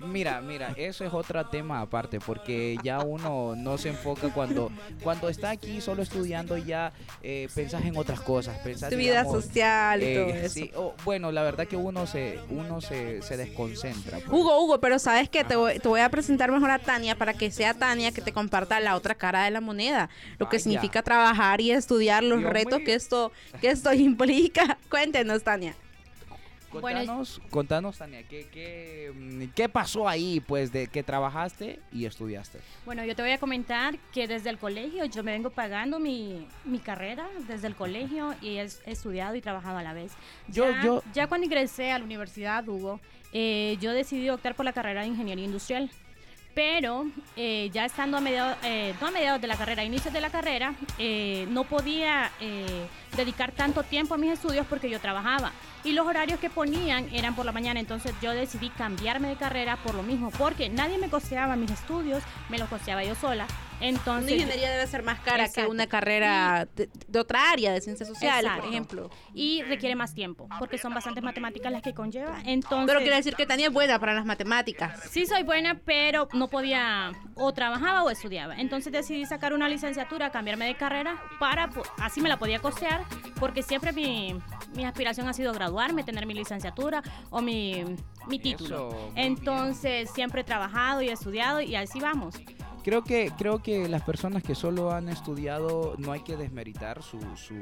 Mira, 0.00 0.40
mira, 0.40 0.72
eso 0.76 1.04
es 1.04 1.12
otro 1.12 1.44
tema 1.46 1.80
aparte, 1.80 2.20
porque 2.20 2.76
ya 2.82 3.00
uno 3.00 3.54
no 3.56 3.78
se 3.78 3.88
enfoca 3.90 4.28
cuando, 4.32 4.70
cuando 5.02 5.28
está 5.28 5.50
aquí 5.50 5.80
solo 5.80 6.02
estudiando, 6.02 6.56
ya 6.56 6.92
eh, 7.22 7.48
pensás 7.54 7.84
en 7.84 7.96
otras 7.96 8.20
cosas. 8.20 8.58
Pensás, 8.58 8.90
Tu 8.90 8.96
vida 8.96 9.20
digamos, 9.22 9.44
social 9.44 10.02
y 10.02 10.06
eh, 10.06 10.14
todo 10.16 10.28
eso. 10.34 10.48
sí, 10.54 10.72
bueno, 11.04 11.32
la 11.32 11.42
verdad 11.42 11.66
que 11.66 11.76
uno 11.76 12.06
se, 12.06 12.38
uno 12.50 12.80
se, 12.80 13.22
se 13.22 13.36
desconcentra. 13.36 14.18
pues. 14.18 14.28
Hugo, 14.30 14.60
Hugo, 14.62 14.80
pero 14.80 14.98
sabes 14.98 15.28
que 15.28 15.44
te 15.44 15.56
voy, 15.56 15.78
te 15.78 15.88
voy 15.88 16.00
a 16.00 16.08
presentar 16.10 16.50
mejor 16.50 16.70
a 16.70 16.78
Tania 16.78 17.16
para 17.16 17.34
que 17.34 17.50
sea 17.50 17.74
Tania 17.74 18.12
que 18.12 18.20
te 18.20 18.32
comparta 18.32 18.80
la 18.80 18.96
otra 18.96 19.14
cara 19.14 19.44
de 19.44 19.50
la 19.50 19.60
moneda, 19.60 20.08
lo 20.38 20.48
que 20.48 20.58
significa 20.58 21.02
trabajar 21.02 21.60
y 21.60 21.70
estudiar, 21.70 22.22
los 22.24 22.40
Dios 22.40 22.52
retos 22.52 22.78
mío. 22.78 22.86
que 22.86 22.94
esto, 22.94 23.32
que 23.60 23.70
esto 23.70 23.92
implica. 23.94 24.78
Cuéntenos, 24.90 25.42
Tania. 25.42 25.74
Bueno, 26.80 26.98
Contanos, 27.00 27.40
contanos, 27.50 27.98
Tania, 27.98 28.22
¿qué, 28.28 28.48
qué, 28.52 29.12
mm, 29.14 29.52
qué 29.54 29.68
pasó 29.68 30.08
ahí, 30.08 30.40
pues, 30.40 30.72
de 30.72 30.86
que 30.88 31.02
trabajaste 31.02 31.80
y 31.92 32.04
estudiaste? 32.06 32.60
Bueno, 32.84 33.04
yo 33.04 33.14
te 33.16 33.22
voy 33.22 33.32
a 33.32 33.38
comentar 33.38 33.98
que 34.12 34.26
desde 34.28 34.50
el 34.50 34.58
colegio 34.58 35.04
yo 35.06 35.22
me 35.22 35.32
vengo 35.32 35.50
pagando 35.50 35.98
mi, 35.98 36.46
mi 36.64 36.78
carrera 36.78 37.26
desde 37.48 37.66
el 37.66 37.74
colegio 37.74 38.34
y 38.40 38.56
he, 38.58 38.62
he 38.62 38.90
estudiado 38.92 39.34
y 39.36 39.40
trabajado 39.40 39.78
a 39.78 39.82
la 39.82 39.92
vez. 39.92 40.12
Yo- 40.48 40.70
ya, 40.70 40.82
yo- 40.82 41.02
ya 41.12 41.26
cuando 41.26 41.44
ingresé 41.46 41.92
a 41.92 41.98
la 41.98 42.04
universidad, 42.04 42.66
Hugo, 42.68 43.00
eh, 43.32 43.76
yo 43.80 43.92
decidí 43.92 44.28
optar 44.30 44.54
por 44.54 44.64
la 44.64 44.72
carrera 44.72 45.02
de 45.02 45.08
ingeniería 45.08 45.44
industrial. 45.44 45.90
Pero 46.54 47.06
eh, 47.34 47.68
ya 47.72 47.84
estando 47.84 48.16
a 48.16 48.20
mediados, 48.20 48.56
eh, 48.62 48.94
no 49.00 49.08
a 49.08 49.10
mediados 49.10 49.40
de 49.40 49.48
la 49.48 49.56
carrera, 49.56 49.82
a 49.82 49.84
inicios 49.84 50.14
de 50.14 50.20
la 50.20 50.30
carrera, 50.30 50.72
eh, 50.98 51.46
no 51.50 51.64
podía 51.64 52.30
eh, 52.40 52.86
dedicar 53.16 53.50
tanto 53.50 53.82
tiempo 53.82 54.14
a 54.14 54.18
mis 54.18 54.30
estudios 54.34 54.64
porque 54.68 54.88
yo 54.88 55.00
trabajaba. 55.00 55.50
Y 55.84 55.92
los 55.92 56.06
horarios 56.06 56.40
que 56.40 56.48
ponían 56.48 57.08
eran 57.12 57.34
por 57.34 57.44
la 57.44 57.52
mañana, 57.52 57.78
entonces 57.78 58.14
yo 58.22 58.32
decidí 58.32 58.70
cambiarme 58.70 59.28
de 59.28 59.36
carrera 59.36 59.76
por 59.76 59.94
lo 59.94 60.02
mismo, 60.02 60.30
porque 60.30 60.70
nadie 60.70 60.96
me 60.96 61.10
costeaba 61.10 61.56
mis 61.56 61.70
estudios, 61.70 62.22
me 62.48 62.58
los 62.58 62.70
costeaba 62.70 63.04
yo 63.04 63.14
sola. 63.14 63.46
Una 63.80 63.88
Entonces, 63.88 64.32
ingeniería 64.32 64.70
debe 64.70 64.86
ser 64.86 65.02
más 65.02 65.20
cara 65.20 65.48
que 65.48 65.66
una 65.66 65.86
carrera 65.86 66.66
de, 66.74 66.88
de 67.06 67.18
otra 67.18 67.50
área, 67.50 67.72
de 67.72 67.80
ciencias 67.80 68.08
sociales, 68.08 68.44
Exacto. 68.44 68.62
por 68.62 68.70
ejemplo. 68.70 69.10
y 69.34 69.62
requiere 69.62 69.94
más 69.94 70.14
tiempo, 70.14 70.48
porque 70.58 70.78
son 70.78 70.94
bastantes 70.94 71.22
matemáticas 71.22 71.70
las 71.72 71.82
que 71.82 71.92
conlleva. 71.92 72.40
Entonces, 72.46 72.86
Pero 72.86 73.00
quiere 73.00 73.16
decir 73.16 73.34
que 73.34 73.46
Tania 73.46 73.66
es 73.66 73.72
buena 73.72 73.98
para 73.98 74.14
las 74.14 74.24
matemáticas. 74.24 75.00
Sí 75.10 75.26
soy 75.26 75.42
buena, 75.42 75.80
pero 75.84 76.28
no 76.32 76.48
podía 76.48 77.12
o 77.34 77.52
trabajaba 77.52 78.02
o 78.04 78.10
estudiaba. 78.10 78.56
Entonces 78.56 78.92
decidí 78.92 79.26
sacar 79.26 79.52
una 79.52 79.68
licenciatura, 79.68 80.30
cambiarme 80.30 80.66
de 80.66 80.76
carrera 80.76 81.20
para 81.38 81.68
po- 81.68 81.82
así 81.98 82.20
me 82.20 82.28
la 82.28 82.38
podía 82.38 82.60
costear, 82.60 83.04
porque 83.40 83.62
siempre 83.62 83.92
mi, 83.92 84.34
mi 84.74 84.84
aspiración 84.84 85.28
ha 85.28 85.32
sido 85.32 85.52
graduarme, 85.52 86.04
tener 86.04 86.26
mi 86.26 86.34
licenciatura 86.34 87.02
o 87.30 87.42
mi, 87.42 87.84
mi 88.28 88.38
título. 88.38 88.88
Eso, 88.90 89.12
Entonces 89.16 90.10
siempre 90.10 90.40
he 90.42 90.44
trabajado 90.44 91.02
y 91.02 91.08
he 91.08 91.12
estudiado 91.12 91.60
y 91.60 91.74
así 91.76 92.00
vamos. 92.00 92.34
Creo 92.84 93.02
que, 93.02 93.32
creo 93.38 93.62
que 93.62 93.88
las 93.88 94.02
personas 94.02 94.42
que 94.42 94.54
solo 94.54 94.92
han 94.92 95.08
estudiado 95.08 95.94
no 95.96 96.12
hay 96.12 96.20
que 96.20 96.36
desmeritar 96.36 97.02
su, 97.02 97.18
su, 97.34 97.54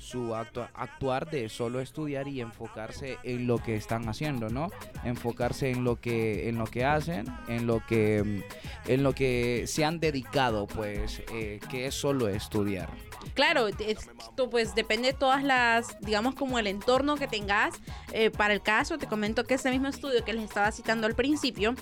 su 0.00 0.34
actua- 0.34 0.70
actuar 0.74 1.30
de 1.30 1.48
solo 1.48 1.80
estudiar 1.80 2.26
y 2.26 2.40
enfocarse 2.40 3.18
en 3.22 3.46
lo 3.46 3.58
que 3.58 3.76
están 3.76 4.08
haciendo, 4.08 4.48
¿no? 4.48 4.70
Enfocarse 5.04 5.70
en 5.70 5.84
lo 5.84 6.00
que, 6.00 6.48
en 6.48 6.58
lo 6.58 6.64
que 6.64 6.84
hacen, 6.84 7.26
en 7.46 7.68
lo 7.68 7.80
que, 7.86 8.42
en 8.86 9.02
lo 9.04 9.12
que 9.14 9.64
se 9.68 9.84
han 9.84 10.00
dedicado, 10.00 10.66
pues, 10.66 11.22
eh, 11.32 11.60
que 11.70 11.86
es 11.86 11.94
solo 11.94 12.26
estudiar. 12.28 12.88
Claro, 13.34 13.68
esto 13.68 14.50
pues 14.50 14.74
depende 14.74 15.08
de 15.08 15.14
todas 15.14 15.42
las, 15.42 15.98
digamos 16.00 16.34
como 16.34 16.58
el 16.58 16.66
entorno 16.66 17.16
que 17.16 17.28
tengas. 17.28 17.74
Eh, 18.12 18.30
para 18.30 18.54
el 18.54 18.62
caso, 18.62 18.98
te 18.98 19.06
comento 19.06 19.44
que 19.44 19.54
ese 19.54 19.70
mismo 19.70 19.88
estudio 19.88 20.24
que 20.24 20.32
les 20.32 20.44
estaba 20.44 20.72
citando 20.72 21.06
al 21.06 21.14
principio, 21.14 21.74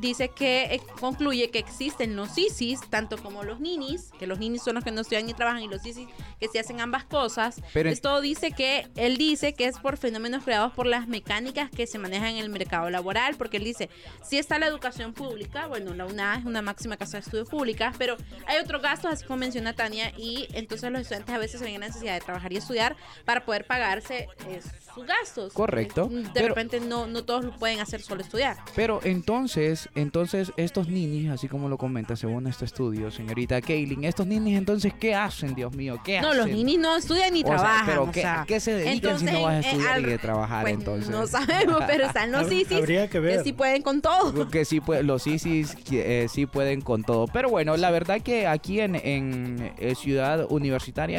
dice 0.00 0.28
que 0.28 0.74
eh, 0.74 0.80
concluye 1.00 1.50
que 1.50 1.58
existen 1.58 2.16
los 2.16 2.36
ISIS, 2.36 2.80
tanto 2.90 3.18
como 3.18 3.44
los 3.44 3.60
ninis, 3.60 4.10
que 4.18 4.26
los 4.26 4.38
ninis 4.38 4.62
son 4.62 4.74
los 4.74 4.84
que 4.84 4.90
no 4.90 5.00
estudian 5.00 5.26
ni 5.26 5.34
trabajan, 5.34 5.62
y 5.62 5.68
los 5.68 5.84
ISIS 5.84 6.08
que 6.40 6.48
se 6.48 6.58
hacen 6.58 6.80
ambas 6.80 7.04
cosas. 7.04 7.60
Pero 7.72 7.90
Esto 7.90 8.20
dice 8.20 8.52
que, 8.52 8.88
él 8.96 9.16
dice 9.16 9.54
que 9.54 9.66
es 9.66 9.78
por 9.78 9.96
fenómenos 9.96 10.44
creados 10.44 10.72
por 10.72 10.86
las 10.86 11.08
mecánicas 11.08 11.70
que 11.70 11.86
se 11.86 11.98
manejan 11.98 12.30
en 12.30 12.38
el 12.38 12.50
mercado 12.50 12.90
laboral, 12.90 13.36
porque 13.36 13.58
él 13.58 13.64
dice, 13.64 13.88
si 14.22 14.38
está 14.38 14.58
la 14.58 14.66
educación 14.66 15.12
pública, 15.12 15.66
bueno, 15.66 15.94
la 15.94 16.06
UNA 16.06 16.38
es 16.38 16.44
una 16.44 16.62
máxima 16.62 16.96
casa 16.96 17.18
de 17.18 17.22
estudios 17.22 17.48
públicas, 17.48 17.94
pero 17.98 18.16
hay 18.46 18.58
otros 18.58 18.82
gastos, 18.82 19.12
así 19.12 19.24
como 19.24 19.38
menciona 19.38 19.74
Tania, 19.74 20.12
y 20.16 20.48
entonces 20.52 20.87
los 20.92 21.02
estudiantes 21.02 21.34
a 21.34 21.38
veces 21.38 21.58
se 21.60 21.64
ven 21.66 21.74
en 21.74 21.80
la 21.80 21.86
necesidad 21.88 22.14
de 22.14 22.20
trabajar 22.20 22.52
y 22.52 22.56
estudiar 22.56 22.96
para 23.24 23.44
poder 23.44 23.64
pagarse 23.66 24.28
eh, 24.48 24.60
sus 24.94 25.06
gastos. 25.06 25.52
Correcto, 25.52 26.08
De 26.08 26.28
pero- 26.34 26.48
repente 26.48 26.80
no, 26.80 27.06
no 27.06 27.24
todos 27.24 27.44
lo 27.44 27.56
pueden 27.56 27.80
hacer 27.80 28.00
solo 28.02 28.22
estudiar. 28.22 28.56
Pero 28.74 29.00
entonces, 29.04 29.88
entonces 29.94 30.52
estos 30.56 30.88
ninis, 30.88 31.30
así 31.30 31.48
como 31.48 31.68
lo 31.68 31.78
comenta 31.78 32.16
según 32.16 32.46
este 32.46 32.64
estudio, 32.64 33.10
señorita 33.10 33.60
Kaylin, 33.60 34.04
estos 34.04 34.26
ninis 34.26 34.56
entonces, 34.58 34.92
¿qué 34.98 35.14
hacen, 35.14 35.54
Dios 35.54 35.72
mío? 35.74 36.00
¿Qué 36.04 36.20
No, 36.20 36.28
hacen? 36.28 36.38
los 36.38 36.48
ninis 36.48 36.78
no 36.78 36.96
estudian 36.96 37.32
ni 37.32 37.42
O 37.42 37.46
sea, 37.46 37.56
trabajan. 37.56 37.86
pero 37.86 38.02
o 38.04 38.10
¿qué- 38.10 38.20
sea, 38.22 38.42
a 38.42 38.46
qué 38.46 38.60
se 38.60 38.74
dedican 38.74 39.18
si 39.18 39.24
no 39.26 39.42
vas 39.42 39.52
a 39.52 39.56
entonces, 39.56 39.72
estudiar 39.72 39.94
al- 39.94 40.08
y 40.08 40.12
a 40.12 40.18
trabajar, 40.18 40.62
pues, 40.62 40.74
entonces? 40.74 41.08
No 41.10 41.26
sabemos, 41.26 41.82
pero 41.86 42.06
están 42.06 42.32
los 42.32 42.50
ISIS 42.50 42.72
habría 42.78 43.08
que 43.08 43.20
ver. 43.20 43.44
sí 43.44 43.52
pueden 43.52 43.82
con 43.82 44.00
todo. 44.00 44.48
que 44.48 44.64
sí 44.64 44.80
pue- 44.80 45.02
los 45.02 45.26
ISIS 45.26 45.76
eh, 45.92 46.26
sí 46.30 46.46
pueden 46.46 46.80
con 46.80 47.02
todo. 47.04 47.26
Pero 47.26 47.48
bueno, 47.50 47.76
la 47.76 47.90
verdad 47.90 48.20
que 48.22 48.46
aquí 48.46 48.80
en, 48.80 48.94
en, 48.96 49.72
eh, 49.78 49.94
Ciudad 49.94 50.46
Universitaria 50.48 50.67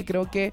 creo 0.05 0.29
que 0.29 0.51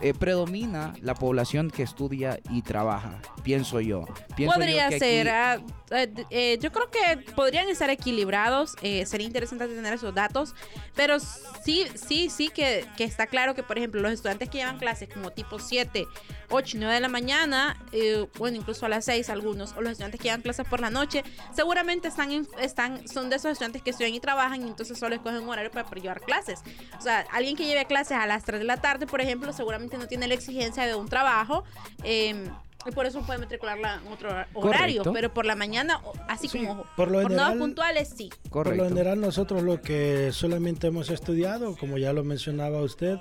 eh, 0.00 0.14
predomina 0.14 0.94
la 1.02 1.14
población 1.14 1.70
que 1.70 1.82
estudia 1.82 2.38
y 2.50 2.62
trabaja, 2.62 3.20
pienso 3.42 3.80
yo. 3.80 4.04
Pienso 4.36 4.54
yo 4.54 4.60
Podría 4.60 4.86
aquí- 4.86 4.98
ser. 4.98 5.28
ah, 5.28 5.58
eh, 5.90 6.08
eh, 6.30 6.58
yo 6.60 6.70
creo 6.70 6.90
que 6.90 7.32
podrían 7.34 7.68
estar 7.68 7.90
equilibrados. 7.90 8.76
eh, 8.82 9.06
sería 9.06 9.26
interesante 9.26 9.66
tener 9.66 9.92
esos 9.94 10.14
datos. 10.14 10.54
Pero 10.94 11.18
sí, 11.18 11.86
sí, 11.94 12.30
sí 12.30 12.48
que, 12.48 12.84
que 12.96 13.04
está 13.04 13.26
claro 13.26 13.54
que, 13.54 13.62
por 13.62 13.76
ejemplo, 13.78 14.00
los 14.00 14.12
estudiantes 14.12 14.48
que 14.48 14.58
llevan 14.58 14.78
clases 14.78 15.08
como 15.12 15.30
tipo 15.30 15.58
7, 15.58 16.06
8 16.50 16.76
y 16.76 16.80
9 16.80 16.94
de 16.94 17.00
la 17.00 17.08
mañana, 17.08 17.76
eh, 17.92 18.26
bueno, 18.38 18.56
incluso 18.56 18.86
a 18.86 18.88
las 18.88 19.04
6 19.04 19.28
algunos, 19.30 19.72
o 19.72 19.80
los 19.80 19.92
estudiantes 19.92 20.20
que 20.20 20.24
llevan 20.24 20.42
clases 20.42 20.66
por 20.66 20.80
la 20.80 20.90
noche, 20.90 21.24
seguramente 21.54 22.08
están, 22.08 22.46
están 22.60 23.06
son 23.08 23.30
de 23.30 23.36
esos 23.36 23.52
estudiantes 23.52 23.82
que 23.82 23.90
estudian 23.90 24.14
y 24.14 24.20
trabajan 24.20 24.62
y 24.62 24.68
entonces 24.68 24.98
solo 24.98 25.14
escogen 25.14 25.42
un 25.42 25.48
horario 25.48 25.70
para 25.70 25.88
llevar 25.88 26.20
clases. 26.20 26.60
O 26.98 27.02
sea, 27.02 27.26
alguien 27.32 27.56
que 27.56 27.66
lleve 27.66 27.84
clases 27.86 28.16
a 28.18 28.26
las 28.26 28.44
3 28.44 28.60
de 28.60 28.64
la 28.64 28.78
tarde, 28.78 29.06
por 29.06 29.20
ejemplo, 29.20 29.52
seguramente 29.52 29.98
no 29.98 30.06
tiene 30.06 30.26
la 30.28 30.34
exigencia 30.34 30.86
de 30.86 30.94
un 30.94 31.08
trabajo. 31.08 31.64
eh, 32.04 32.48
y 32.86 32.90
por 32.92 33.06
eso 33.06 33.20
puede 33.22 33.40
matricularla 33.40 34.00
en 34.04 34.12
otro 34.12 34.30
hor- 34.30 34.46
horario, 34.54 35.02
Correcto. 35.02 35.12
pero 35.12 35.34
por 35.34 35.44
la 35.46 35.56
mañana, 35.56 36.00
así 36.28 36.48
Sí, 36.48 36.58
como 36.64 36.84
por 36.96 37.10
lo 37.10 37.20
general- 37.22 37.58
puntuales, 37.58 38.12
sí. 38.16 38.30
Por 38.44 38.50
Correcto. 38.64 38.82
lo 38.84 38.88
general 38.88 39.20
nosotros 39.20 39.62
lo 39.62 39.82
que 39.82 40.30
solamente 40.32 40.86
hemos 40.86 41.10
estudiado, 41.10 41.76
como 41.76 41.98
ya 41.98 42.12
lo 42.12 42.22
mencionaba 42.24 42.80
usted, 42.80 43.18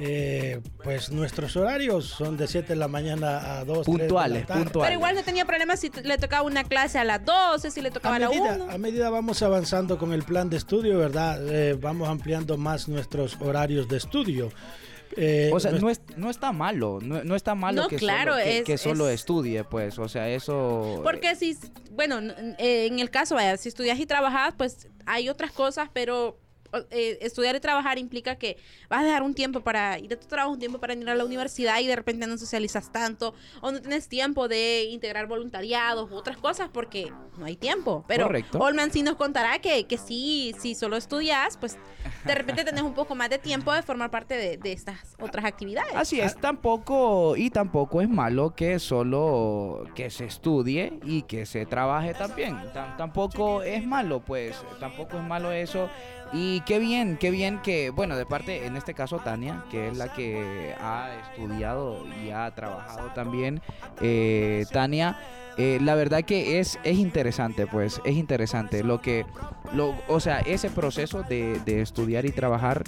eh, 0.00 0.60
pues 0.84 1.10
nuestros 1.10 1.56
horarios 1.56 2.06
son 2.06 2.36
de 2.36 2.46
7 2.48 2.68
de 2.70 2.76
la 2.76 2.88
mañana 2.88 3.58
a 3.60 3.64
2, 3.64 3.86
Puntuales, 3.86 4.46
puntuales. 4.46 4.72
Pero 4.72 4.92
igual 4.92 5.14
no 5.14 5.22
tenía 5.22 5.44
problema 5.44 5.76
si 5.76 5.90
le 6.02 6.18
tocaba 6.18 6.42
una 6.42 6.64
clase 6.64 6.98
a 6.98 7.04
las 7.04 7.24
12, 7.24 7.70
si 7.70 7.80
le 7.80 7.90
tocaba 7.90 8.14
A 8.14 8.16
a 8.16 8.20
la 8.20 8.28
medida, 8.28 8.54
1. 8.64 8.70
a 8.70 8.78
medida 8.78 9.10
vamos 9.10 9.42
avanzando 9.42 9.96
con 9.98 10.12
el 10.12 10.22
plan 10.24 10.50
de 10.50 10.56
estudio, 10.56 10.98
¿verdad? 10.98 11.40
Eh, 11.48 11.74
vamos 11.80 12.08
ampliando 12.08 12.56
más 12.58 12.88
nuestros 12.88 13.36
horarios 13.40 13.88
de 13.88 13.96
estudio. 13.96 14.50
Eh, 15.16 15.50
O 15.52 15.60
sea, 15.60 15.72
no, 15.72 15.90
es, 15.90 16.00
no 16.16 16.30
está 16.30 16.52
malo, 16.52 16.98
no, 17.02 17.24
no 17.24 17.34
está 17.34 17.54
malo 17.54 17.82
No, 17.82 17.88
que, 17.88 17.96
claro, 17.96 18.32
solo, 18.32 18.44
que, 18.44 18.58
es- 18.58 18.64
que 18.64 18.78
solo 18.78 19.08
es- 19.08 19.20
estudie, 19.20 19.64
pues, 19.64 19.98
o 19.98 20.08
sea, 20.08 20.28
eso... 20.28 21.00
Porque 21.02 21.34
si, 21.36 21.56
bueno, 21.92 22.20
eh, 22.58 22.86
en 22.86 22.98
el 22.98 23.10
caso, 23.10 23.34
vaya, 23.34 23.56
si 23.56 23.68
estudias 23.68 23.98
y 23.98 24.06
trabajas, 24.06 24.54
pues 24.56 24.88
hay 25.06 25.28
otras 25.28 25.50
cosas, 25.52 25.88
pero 25.92 26.38
eh, 26.90 27.18
estudiar 27.20 27.56
y 27.56 27.60
trabajar 27.60 27.98
implica 27.98 28.36
que 28.36 28.56
vas 28.88 29.00
a 29.02 29.04
dejar 29.04 29.22
un 29.22 29.34
tiempo 29.34 29.60
para 29.60 29.98
ir 29.98 30.12
a 30.12 30.16
tu 30.18 30.26
trabajo, 30.26 30.52
un 30.52 30.58
tiempo 30.58 30.78
para 30.78 30.94
ir 30.94 31.08
a 31.08 31.14
la 31.14 31.24
universidad 31.24 31.78
y 31.80 31.86
de 31.86 31.96
repente 31.96 32.26
no 32.26 32.36
socializas 32.38 32.92
tanto 32.92 33.34
o 33.60 33.72
no 33.72 33.80
tienes 33.80 34.08
tiempo 34.08 34.48
de 34.48 34.84
integrar 34.84 35.26
voluntariados 35.26 36.10
u 36.10 36.14
otras 36.14 36.36
cosas 36.36 36.68
porque 36.72 37.12
no 37.38 37.44
hay 37.46 37.56
tiempo. 37.56 38.04
Pero 38.06 38.24
Correcto. 38.24 38.58
Olman 38.58 38.92
sí 38.92 39.02
nos 39.02 39.16
contará 39.16 39.58
que, 39.60 39.86
que 39.86 39.98
sí, 39.98 40.54
si 40.58 40.74
solo 40.74 40.96
estudias, 40.96 41.56
pues 41.56 41.78
de 42.24 42.34
repente 42.34 42.64
tenés 42.64 42.82
un 42.82 42.94
poco 42.94 43.14
más 43.14 43.30
de 43.30 43.38
tiempo 43.38 43.72
de 43.72 43.82
formar 43.82 44.10
parte 44.10 44.34
de, 44.36 44.56
de 44.56 44.72
estas 44.72 45.16
otras 45.20 45.44
actividades. 45.44 45.94
Así 45.94 46.20
es, 46.20 46.36
tampoco 46.36 47.36
y 47.36 47.50
tampoco 47.50 48.00
es 48.00 48.08
malo 48.08 48.54
que 48.54 48.78
solo 48.78 49.84
que 49.94 50.10
se 50.10 50.24
estudie 50.26 50.98
y 51.04 51.22
que 51.22 51.46
se 51.46 51.66
trabaje 51.66 52.14
también. 52.14 52.56
Tam- 52.74 52.96
tampoco 52.96 53.62
es 53.62 53.84
malo, 53.86 54.20
pues, 54.24 54.56
tampoco 54.80 55.18
es 55.18 55.22
malo 55.24 55.52
eso. 55.52 55.88
Y 56.32 56.60
qué 56.62 56.78
bien, 56.78 57.16
qué 57.16 57.30
bien 57.30 57.60
que, 57.62 57.90
bueno, 57.90 58.16
de 58.16 58.26
parte, 58.26 58.66
en 58.66 58.76
este 58.76 58.94
caso 58.94 59.18
Tania, 59.18 59.64
que 59.70 59.88
es 59.88 59.96
la 59.96 60.12
que 60.12 60.74
ha 60.80 61.10
estudiado 61.30 62.04
y 62.24 62.30
ha 62.30 62.50
trabajado 62.54 63.08
también, 63.14 63.62
eh, 64.00 64.66
Tania, 64.70 65.18
eh, 65.56 65.78
la 65.82 65.94
verdad 65.94 66.22
que 66.24 66.60
es, 66.60 66.78
es 66.84 66.98
interesante, 66.98 67.66
pues, 67.66 68.00
es 68.04 68.16
interesante. 68.16 68.84
Lo 68.84 69.00
que, 69.00 69.24
lo, 69.72 69.94
o 70.06 70.20
sea, 70.20 70.40
ese 70.40 70.70
proceso 70.70 71.22
de, 71.22 71.60
de 71.64 71.80
estudiar 71.80 72.26
y 72.26 72.30
trabajar 72.30 72.84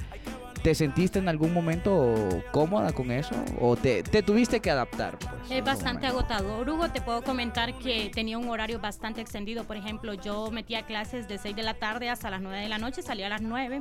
¿Te 0.63 0.75
sentiste 0.75 1.19
en 1.19 1.29
algún 1.29 1.55
momento 1.55 2.15
cómoda 2.53 2.93
con 2.93 3.11
eso? 3.11 3.35
¿O 3.61 3.77
te, 3.77 4.03
te 4.03 4.23
tuviste 4.23 4.61
que 4.61 4.71
adaptar? 4.71 5.19
pues, 5.19 5.51
Es 5.51 5.65
bastante 5.65 6.07
agotador. 6.07 6.69
Hugo, 6.69 6.91
te 6.91 7.01
puedo 7.01 7.23
comentar 7.23 7.73
que 7.79 8.11
tenía 8.15 8.37
un 8.37 8.47
horario 8.51 8.79
bastante 8.79 9.23
extendido. 9.23 9.65
Por 9.65 9.79
ejemplo, 9.79 10.13
yo 10.13 10.51
metía 10.51 10.83
clases 10.83 11.27
de 11.29 11.39
6 11.39 11.57
de 11.57 11.63
la 11.63 11.75
tarde 11.75 12.11
hasta 12.11 12.29
las 12.31 12.43
9 12.43 12.59
de 12.61 12.69
la 12.69 12.77
noche, 12.77 13.01
salía 13.01 13.27
a 13.27 13.31
las 13.31 13.41
9, 13.41 13.81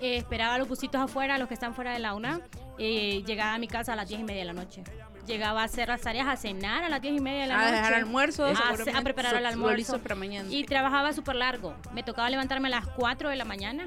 eh, 0.00 0.16
esperaba 0.16 0.54
a 0.54 0.58
los 0.58 0.68
busitos 0.68 1.00
afuera, 1.00 1.38
los 1.38 1.46
que 1.46 1.54
están 1.54 1.74
fuera 1.74 1.92
de 1.92 2.00
la 2.00 2.14
UNA, 2.14 2.40
eh, 2.78 3.22
llegaba 3.24 3.54
a 3.54 3.58
mi 3.58 3.68
casa 3.68 3.92
a 3.92 3.96
las 3.96 4.08
10 4.08 4.20
y 4.20 4.24
media 4.24 4.40
de 4.40 4.46
la 4.46 4.52
noche. 4.52 4.82
Llegaba 5.28 5.62
a 5.62 5.64
hacer 5.64 5.88
las 5.88 6.00
tareas, 6.02 6.26
a 6.28 6.36
cenar 6.36 6.84
a 6.84 6.88
las 6.88 7.00
10 7.02 7.16
y 7.16 7.20
media 7.20 7.42
de 7.42 7.46
la 7.48 7.54
a 7.54 7.62
noche. 7.62 7.72
dejar 7.76 7.94
almuerzo, 7.94 8.44
a, 8.46 8.50
a 8.50 9.00
preparar 9.02 9.34
el 9.36 9.46
almuerzo. 9.46 9.98
para 10.00 10.14
mañana. 10.14 10.48
Y 10.50 10.64
trabajaba 10.64 11.12
súper 11.12 11.36
largo. 11.36 11.74
Me 11.94 12.02
tocaba 12.02 12.28
levantarme 12.30 12.68
a 12.68 12.70
las 12.72 12.86
4 12.88 13.28
de 13.30 13.36
la 13.36 13.44
mañana. 13.44 13.86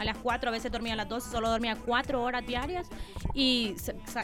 A 0.00 0.04
las 0.04 0.16
4, 0.16 0.48
a 0.48 0.52
veces 0.52 0.72
dormía 0.72 0.94
a 0.94 0.96
las 0.96 1.08
12, 1.10 1.30
solo 1.30 1.50
dormía 1.50 1.76
4 1.76 2.22
horas 2.22 2.46
diarias. 2.46 2.88
Y 3.34 3.76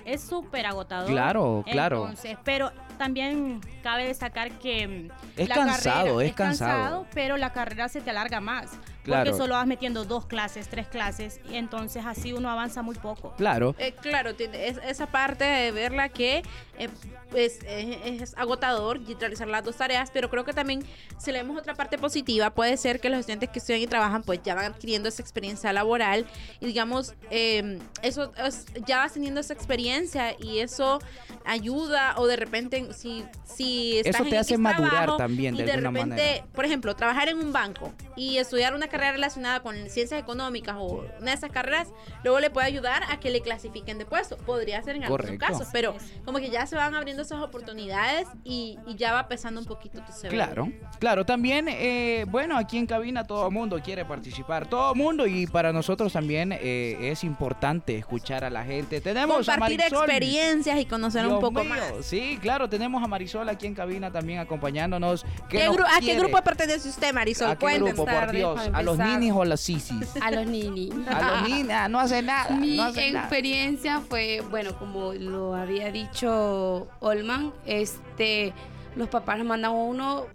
es 0.06 0.20
súper 0.22 0.64
agotador. 0.64 1.10
Claro, 1.10 1.62
claro. 1.70 2.00
Entonces, 2.08 2.38
pero 2.44 2.72
también 2.96 3.60
cabe 3.82 4.06
destacar 4.06 4.52
que 4.52 5.10
Es 5.36 5.48
la 5.50 5.54
cansado, 5.54 6.04
carrera 6.06 6.24
es 6.24 6.32
cansado. 6.34 7.06
pero 7.12 7.36
la 7.36 7.52
carrera 7.52 7.90
se 7.90 8.00
te 8.00 8.08
alarga 8.08 8.40
más. 8.40 8.70
Claro. 9.06 9.24
Porque 9.30 9.38
solo 9.38 9.54
vas 9.54 9.66
metiendo 9.66 10.04
dos 10.04 10.26
clases, 10.26 10.68
tres 10.68 10.86
clases, 10.88 11.40
y 11.50 11.54
entonces 11.54 12.04
así 12.04 12.32
uno 12.32 12.50
avanza 12.50 12.82
muy 12.82 12.96
poco. 12.96 13.32
Claro. 13.36 13.74
Eh, 13.78 13.92
claro, 14.00 14.34
tiene 14.34 14.66
es- 14.68 14.80
esa 14.86 15.06
parte 15.06 15.44
de 15.44 15.70
verla 15.72 16.08
que 16.08 16.42
eh, 16.78 16.88
pues, 17.30 17.60
es, 17.66 18.22
es 18.22 18.34
agotador 18.36 19.00
y 19.06 19.14
realizar 19.14 19.48
las 19.48 19.64
dos 19.64 19.76
tareas, 19.76 20.10
pero 20.12 20.28
creo 20.28 20.44
que 20.44 20.52
también 20.52 20.84
si 21.18 21.32
le 21.32 21.38
vemos 21.38 21.56
otra 21.58 21.74
parte 21.74 21.96
positiva, 21.98 22.50
puede 22.50 22.76
ser 22.76 23.00
que 23.00 23.08
los 23.08 23.20
estudiantes 23.20 23.48
que 23.50 23.60
estudian 23.60 23.80
y 23.80 23.86
trabajan 23.86 24.22
pues 24.22 24.40
ya 24.42 24.54
van 24.54 24.66
adquiriendo 24.66 25.08
esa 25.08 25.22
experiencia 25.22 25.72
laboral 25.72 26.26
y 26.60 26.66
digamos, 26.66 27.14
eh, 27.30 27.78
eso 28.02 28.32
es- 28.44 28.66
ya 28.86 28.98
vas 28.98 29.12
teniendo 29.14 29.40
esa 29.40 29.54
experiencia 29.54 30.34
y 30.38 30.58
eso 30.58 30.98
ayuda 31.44 32.14
o 32.18 32.26
de 32.26 32.36
repente 32.36 32.92
si, 32.92 33.24
si 33.44 33.98
estás 33.98 34.16
Eso 34.16 34.24
te 34.24 34.30
en 34.34 34.40
hace 34.40 34.54
X 34.54 34.58
madurar 34.58 34.90
trabajo 34.90 35.16
también, 35.16 35.54
y 35.54 35.58
de 35.58 35.64
de 35.64 35.72
alguna 35.72 35.90
repente, 35.90 36.22
manera. 36.24 36.46
por 36.52 36.64
ejemplo, 36.64 36.96
trabajar 36.96 37.28
en 37.28 37.38
un 37.38 37.52
banco 37.52 37.92
y 38.16 38.38
estudiar 38.38 38.74
una 38.74 38.88
carrera 38.88 38.95
relacionada 38.96 39.60
con 39.60 39.76
ciencias 39.88 40.20
económicas 40.20 40.76
o 40.78 41.04
una 41.20 41.30
de 41.30 41.36
esas 41.36 41.50
carreras, 41.50 41.88
luego 42.24 42.40
le 42.40 42.50
puede 42.50 42.66
ayudar 42.66 43.02
a 43.10 43.18
que 43.20 43.30
le 43.30 43.40
clasifiquen 43.40 43.98
de 43.98 44.06
puesto. 44.06 44.36
Podría 44.38 44.82
ser 44.82 44.96
en 44.96 45.04
algunos 45.04 45.30
casos, 45.38 45.68
pero 45.72 45.94
como 46.24 46.38
que 46.38 46.50
ya 46.50 46.66
se 46.66 46.76
van 46.76 46.94
abriendo 46.94 47.22
esas 47.22 47.40
oportunidades 47.40 48.26
y, 48.44 48.78
y 48.86 48.96
ya 48.96 49.12
va 49.12 49.28
pesando 49.28 49.60
un 49.60 49.66
poquito 49.66 50.00
tu 50.04 50.12
CV. 50.12 50.28
Claro, 50.28 50.70
claro. 50.98 51.24
También, 51.26 51.66
eh, 51.68 52.24
bueno, 52.28 52.56
aquí 52.56 52.78
en 52.78 52.86
cabina 52.86 53.24
todo 53.24 53.46
el 53.48 53.52
mundo 53.52 53.80
quiere 53.82 54.04
participar, 54.04 54.68
todo 54.68 54.92
el 54.92 54.98
mundo 54.98 55.26
y 55.26 55.46
para 55.46 55.72
nosotros 55.72 56.12
también 56.12 56.52
eh, 56.52 57.10
es 57.10 57.24
importante 57.24 57.96
escuchar 57.96 58.44
a 58.44 58.50
la 58.50 58.64
gente. 58.64 59.00
Tenemos 59.00 59.48
a 59.48 59.52
Compartir 59.52 59.78
Marisol. 59.78 59.98
experiencias 60.04 60.78
y 60.78 60.86
conocer 60.86 61.22
un 61.24 61.30
Dios 61.32 61.40
poco 61.40 61.62
mío, 61.64 61.74
más. 61.74 61.82
Sí, 62.06 62.38
claro, 62.40 62.68
tenemos 62.68 63.02
a 63.02 63.06
Marisol 63.06 63.48
aquí 63.48 63.66
en 63.66 63.74
cabina 63.74 64.10
también 64.10 64.38
acompañándonos. 64.40 65.24
¿Qué 65.48 65.64
nos 65.66 65.76
gru- 65.76 65.86
¿A 65.86 66.00
qué 66.00 66.14
grupo 66.16 66.40
pertenece 66.42 66.88
usted, 66.88 67.12
Marisol? 67.12 67.48
¿A 67.50 67.54
qué 67.56 67.60
Cuéntenos. 67.60 67.94
grupo, 67.94 68.10
por 68.10 68.32
Dios? 68.32 68.60
¿A 68.72 68.82
los 68.86 68.98
ninis 68.98 69.32
o 69.32 69.42
a 69.42 69.44
las 69.46 69.60
sisis? 69.60 70.08
A 70.22 70.30
los 70.30 70.46
nini. 70.46 70.90
A 71.08 71.20
los 71.40 71.48
ninis, 71.48 71.70
ah, 71.72 71.88
no 71.88 72.00
hace 72.00 72.22
nada. 72.22 72.50
Mi 72.56 72.76
no 72.76 72.84
hace 72.84 73.10
nada. 73.12 73.26
experiencia 73.26 74.00
fue, 74.00 74.42
bueno, 74.50 74.78
como 74.78 75.12
lo 75.12 75.54
había 75.54 75.92
dicho 75.92 76.88
Olman, 77.00 77.52
este, 77.66 78.52
los 78.96 79.08
papás 79.08 79.38
mandan 79.44 79.66
a 79.66 79.70
uno 79.74 80.26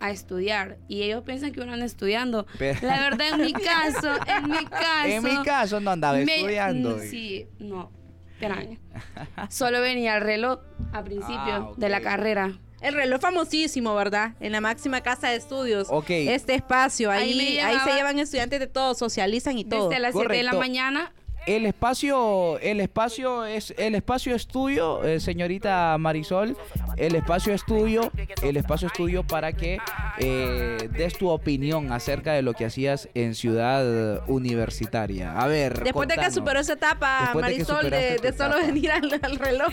a 0.00 0.10
estudiar 0.10 0.78
y 0.86 1.02
ellos 1.02 1.24
piensan 1.24 1.50
que 1.52 1.60
uno 1.60 1.72
anda 1.72 1.84
estudiando. 1.84 2.46
Pero- 2.58 2.78
La 2.86 3.00
verdad, 3.00 3.28
en 3.34 3.40
mi 3.46 3.52
caso, 3.52 4.10
en 4.26 4.50
mi 4.50 4.64
caso. 4.66 5.06
En 5.08 5.22
mi 5.24 5.42
caso 5.42 5.80
no 5.80 5.90
andaba 5.90 6.18
me- 6.18 6.36
estudiando. 6.36 6.96
mm, 6.96 7.00
Sí, 7.10 7.46
no. 7.58 7.90
Espera. 8.32 8.62
Solo 9.50 9.80
venía 9.80 10.16
el 10.16 10.22
reloj 10.22 10.60
a 10.92 11.02
principio 11.02 11.36
Ah, 11.36 11.72
de 11.76 11.88
la 11.88 12.00
carrera. 12.00 12.52
El 12.80 12.94
reloj 12.94 13.20
famosísimo, 13.20 13.94
¿verdad? 13.94 14.34
En 14.40 14.52
la 14.52 14.60
máxima 14.60 15.00
casa 15.00 15.28
de 15.30 15.36
estudios. 15.36 15.88
Ok. 15.90 16.10
Este 16.10 16.54
espacio, 16.54 17.10
Ahí 17.10 17.58
ahí, 17.58 17.76
se 17.84 17.92
llevan 17.92 18.18
estudiantes 18.18 18.60
de 18.60 18.66
todo, 18.66 18.94
socializan 18.94 19.58
y 19.58 19.64
todo. 19.64 19.88
Desde 19.88 20.00
las 20.00 20.14
7 20.14 20.32
de 20.32 20.42
la 20.44 20.52
mañana 20.52 21.12
El 21.46 21.64
espacio, 21.66 22.58
el 22.60 22.78
espacio 22.80 23.46
es 23.46 23.72
el 23.78 23.94
espacio 23.94 24.34
estudio, 24.34 25.02
eh, 25.02 25.18
señorita 25.18 25.96
Marisol, 25.98 26.56
el 26.96 27.14
espacio 27.14 27.54
estudio, 27.54 28.12
el 28.42 28.56
espacio 28.58 28.88
estudio 28.88 29.22
para 29.26 29.52
que 29.54 29.78
eh, 30.18 30.88
des 30.92 31.16
tu 31.16 31.28
opinión 31.30 31.90
acerca 31.92 32.32
de 32.34 32.42
lo 32.42 32.52
que 32.52 32.66
hacías 32.66 33.08
en 33.14 33.34
Ciudad 33.34 34.22
Universitaria. 34.28 35.40
A 35.40 35.46
ver, 35.46 35.82
Después 35.84 36.06
de 36.08 36.16
que 36.16 36.30
superó 36.30 36.60
esa 36.60 36.74
etapa, 36.74 37.20
Después 37.22 37.42
Marisol, 37.42 37.90
de, 37.90 38.18
de 38.18 38.32
solo 38.32 38.56
etapa. 38.56 38.66
venir 38.66 38.90
al, 38.90 39.18
al 39.22 39.36
reloj. 39.38 39.72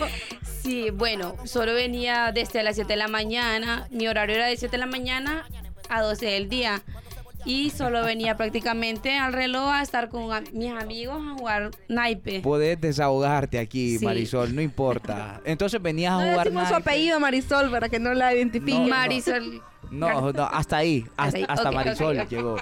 Sí, 0.66 0.90
bueno, 0.90 1.36
solo 1.44 1.74
venía 1.74 2.32
desde 2.34 2.64
las 2.64 2.74
7 2.74 2.92
de 2.94 2.96
la 2.96 3.06
mañana. 3.06 3.86
Mi 3.92 4.08
horario 4.08 4.34
era 4.34 4.46
de 4.48 4.56
7 4.56 4.72
de 4.72 4.78
la 4.78 4.86
mañana 4.86 5.46
a 5.88 6.02
12 6.02 6.26
del 6.26 6.48
día. 6.48 6.82
Y 7.44 7.70
solo 7.70 8.02
venía 8.04 8.36
prácticamente 8.36 9.16
al 9.16 9.32
reloj 9.32 9.70
a 9.70 9.80
estar 9.80 10.08
con 10.08 10.32
a- 10.32 10.42
mis 10.52 10.72
amigos 10.72 11.22
a 11.24 11.38
jugar 11.38 11.70
naipe. 11.88 12.40
Podés 12.40 12.80
desahogarte 12.80 13.60
aquí, 13.60 13.96
Sí. 13.98 14.04
Marisol, 14.04 14.56
no 14.56 14.60
importa. 14.60 15.40
Entonces 15.44 15.80
venías 15.80 16.14
a 16.14 16.24
No 16.24 16.30
jugar 16.32 16.46
decimos 16.46 16.66
su 16.66 16.72
naipe. 16.74 16.90
apellido, 16.90 17.20
Marisol, 17.20 17.70
para 17.70 17.88
que 17.88 18.00
no 18.00 18.12
la 18.14 18.34
identifiquen. 18.34 18.82
No, 18.82 18.88
Marisol. 18.88 19.62
No, 19.92 20.32
no, 20.32 20.42
hasta 20.46 20.78
ahí, 20.78 21.06
hasta, 21.16 21.70
Marisol 21.70 22.16
ok, 22.18 22.24
ok. 22.24 22.28
llegó. 22.28 22.56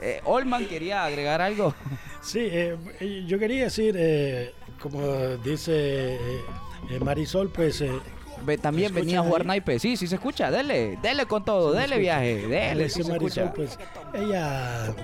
Eh, 0.00 0.22
Olman 0.24 0.64
quería 0.66 1.04
agregar 1.04 1.42
algo. 1.42 1.74
Sí, 2.22 2.38
eh, 2.40 2.78
eh, 3.00 3.24
yo 3.26 3.38
quería 3.38 3.64
decir, 3.64 3.94
eh, 3.98 4.54
como 4.80 5.02
dice 5.44 6.18
Marisol, 7.00 7.48
pues 7.48 7.80
eh, 7.80 7.90
Ve- 8.44 8.58
también 8.58 8.92
¿Me 8.94 9.00
venía 9.00 9.20
a 9.20 9.22
jugar 9.22 9.42
ahí? 9.42 9.46
naipe. 9.48 9.78
Sí, 9.78 9.96
sí 9.96 10.06
se 10.06 10.16
escucha. 10.16 10.50
Dele, 10.50 10.98
dele 11.02 11.26
con 11.26 11.44
todo. 11.44 11.72
Sí, 11.74 11.78
dele 11.80 11.98
viaje. 11.98 12.46
Dele, 12.46 12.88
sí 12.88 13.02
Marisol, 13.04 13.44
escucha. 13.44 13.52
pues 13.54 13.78
ella 14.14 14.94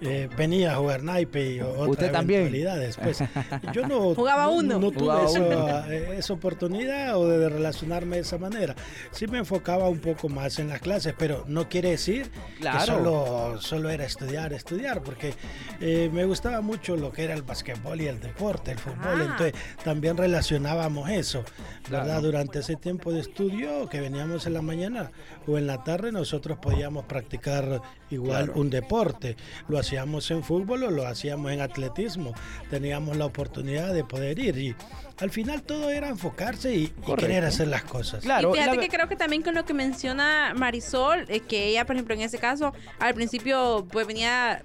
eh, 0.00 0.28
venía 0.36 0.72
a 0.72 0.76
jugar 0.76 1.02
naipe 1.02 1.54
y 1.56 1.60
otras 1.60 1.88
¿Usted 1.88 2.12
también? 2.12 2.40
eventualidades. 2.40 2.96
Pues 2.96 3.18
yo 3.72 3.86
no, 3.86 4.14
Jugaba 4.14 4.44
no- 4.44 4.52
uno. 4.52 4.78
no, 4.78 4.90
tuve 4.90 5.00
Jugaba 5.00 5.24
esa, 5.24 5.94
eh, 5.94 6.14
esa 6.18 6.32
oportunidad 6.34 7.16
o 7.18 7.26
de 7.28 7.48
relacionarme 7.48 8.16
de 8.16 8.22
esa 8.22 8.38
manera. 8.38 8.74
Sí 9.10 9.26
me 9.26 9.38
enfocaba 9.38 9.88
un 9.88 9.98
poco 10.00 10.28
más 10.28 10.58
en 10.58 10.68
las 10.68 10.80
clases, 10.80 11.14
pero 11.18 11.44
no 11.48 11.68
quiere 11.68 11.90
decir 11.90 12.30
Claro. 12.60 12.78
que 12.78 12.84
solo, 12.86 13.60
solo 13.60 13.90
era 13.90 14.04
estudiar, 14.04 14.52
estudiar, 14.52 15.02
porque 15.02 15.34
eh, 15.80 16.10
me 16.12 16.24
gustaba 16.24 16.60
mucho 16.60 16.96
lo 16.96 17.12
que 17.12 17.24
era 17.24 17.34
el 17.34 17.42
basquetbol 17.42 18.00
y 18.00 18.06
el 18.06 18.20
deporte, 18.20 18.72
el 18.72 18.78
fútbol, 18.78 18.98
Ah. 19.20 19.26
entonces 19.30 19.54
también 19.84 20.16
relacionábamos 20.16 21.08
eso, 21.10 21.44
¿verdad? 21.90 22.04
Claro. 22.04 22.20
Durante 22.22 22.58
ese 22.60 22.76
tiempo 22.76 22.89
de 22.98 23.20
estudio 23.20 23.88
que 23.88 24.00
veníamos 24.00 24.46
en 24.46 24.54
la 24.54 24.62
mañana 24.62 25.10
o 25.46 25.56
en 25.56 25.66
la 25.66 25.84
tarde, 25.84 26.10
nosotros 26.12 26.58
podíamos 26.58 27.04
practicar 27.04 27.80
igual 28.10 28.46
Claro. 28.46 28.60
un 28.60 28.70
deporte. 28.70 29.36
Lo 29.68 29.78
hacíamos 29.78 30.30
en 30.30 30.42
fútbol 30.42 30.82
o 30.82 30.90
lo 30.90 31.06
hacíamos 31.06 31.52
en 31.52 31.60
atletismo. 31.60 32.34
Teníamos 32.70 33.16
la 33.16 33.26
oportunidad 33.26 33.94
de 33.94 34.02
poder 34.04 34.38
ir 34.38 34.58
y 34.58 34.74
al 35.18 35.30
final 35.30 35.62
todo 35.62 35.90
era 35.90 36.08
enfocarse 36.08 36.74
y, 36.74 36.84
y 36.84 37.14
querer 37.14 37.44
hacer 37.44 37.68
las 37.68 37.84
cosas. 37.84 38.22
Claro, 38.24 38.50
y 38.50 38.58
fíjate 38.58 38.76
la- 38.76 38.82
que 38.82 38.88
creo 38.88 39.08
que 39.08 39.16
también 39.16 39.42
con 39.42 39.54
lo 39.54 39.64
que 39.64 39.74
menciona 39.74 40.52
Marisol, 40.56 41.26
es 41.28 41.42
que 41.42 41.66
ella, 41.68 41.84
por 41.86 41.94
ejemplo, 41.96 42.14
en 42.14 42.22
ese 42.22 42.38
caso, 42.38 42.72
al 42.98 43.14
principio 43.14 43.86
pues 43.92 44.06
venía 44.06 44.62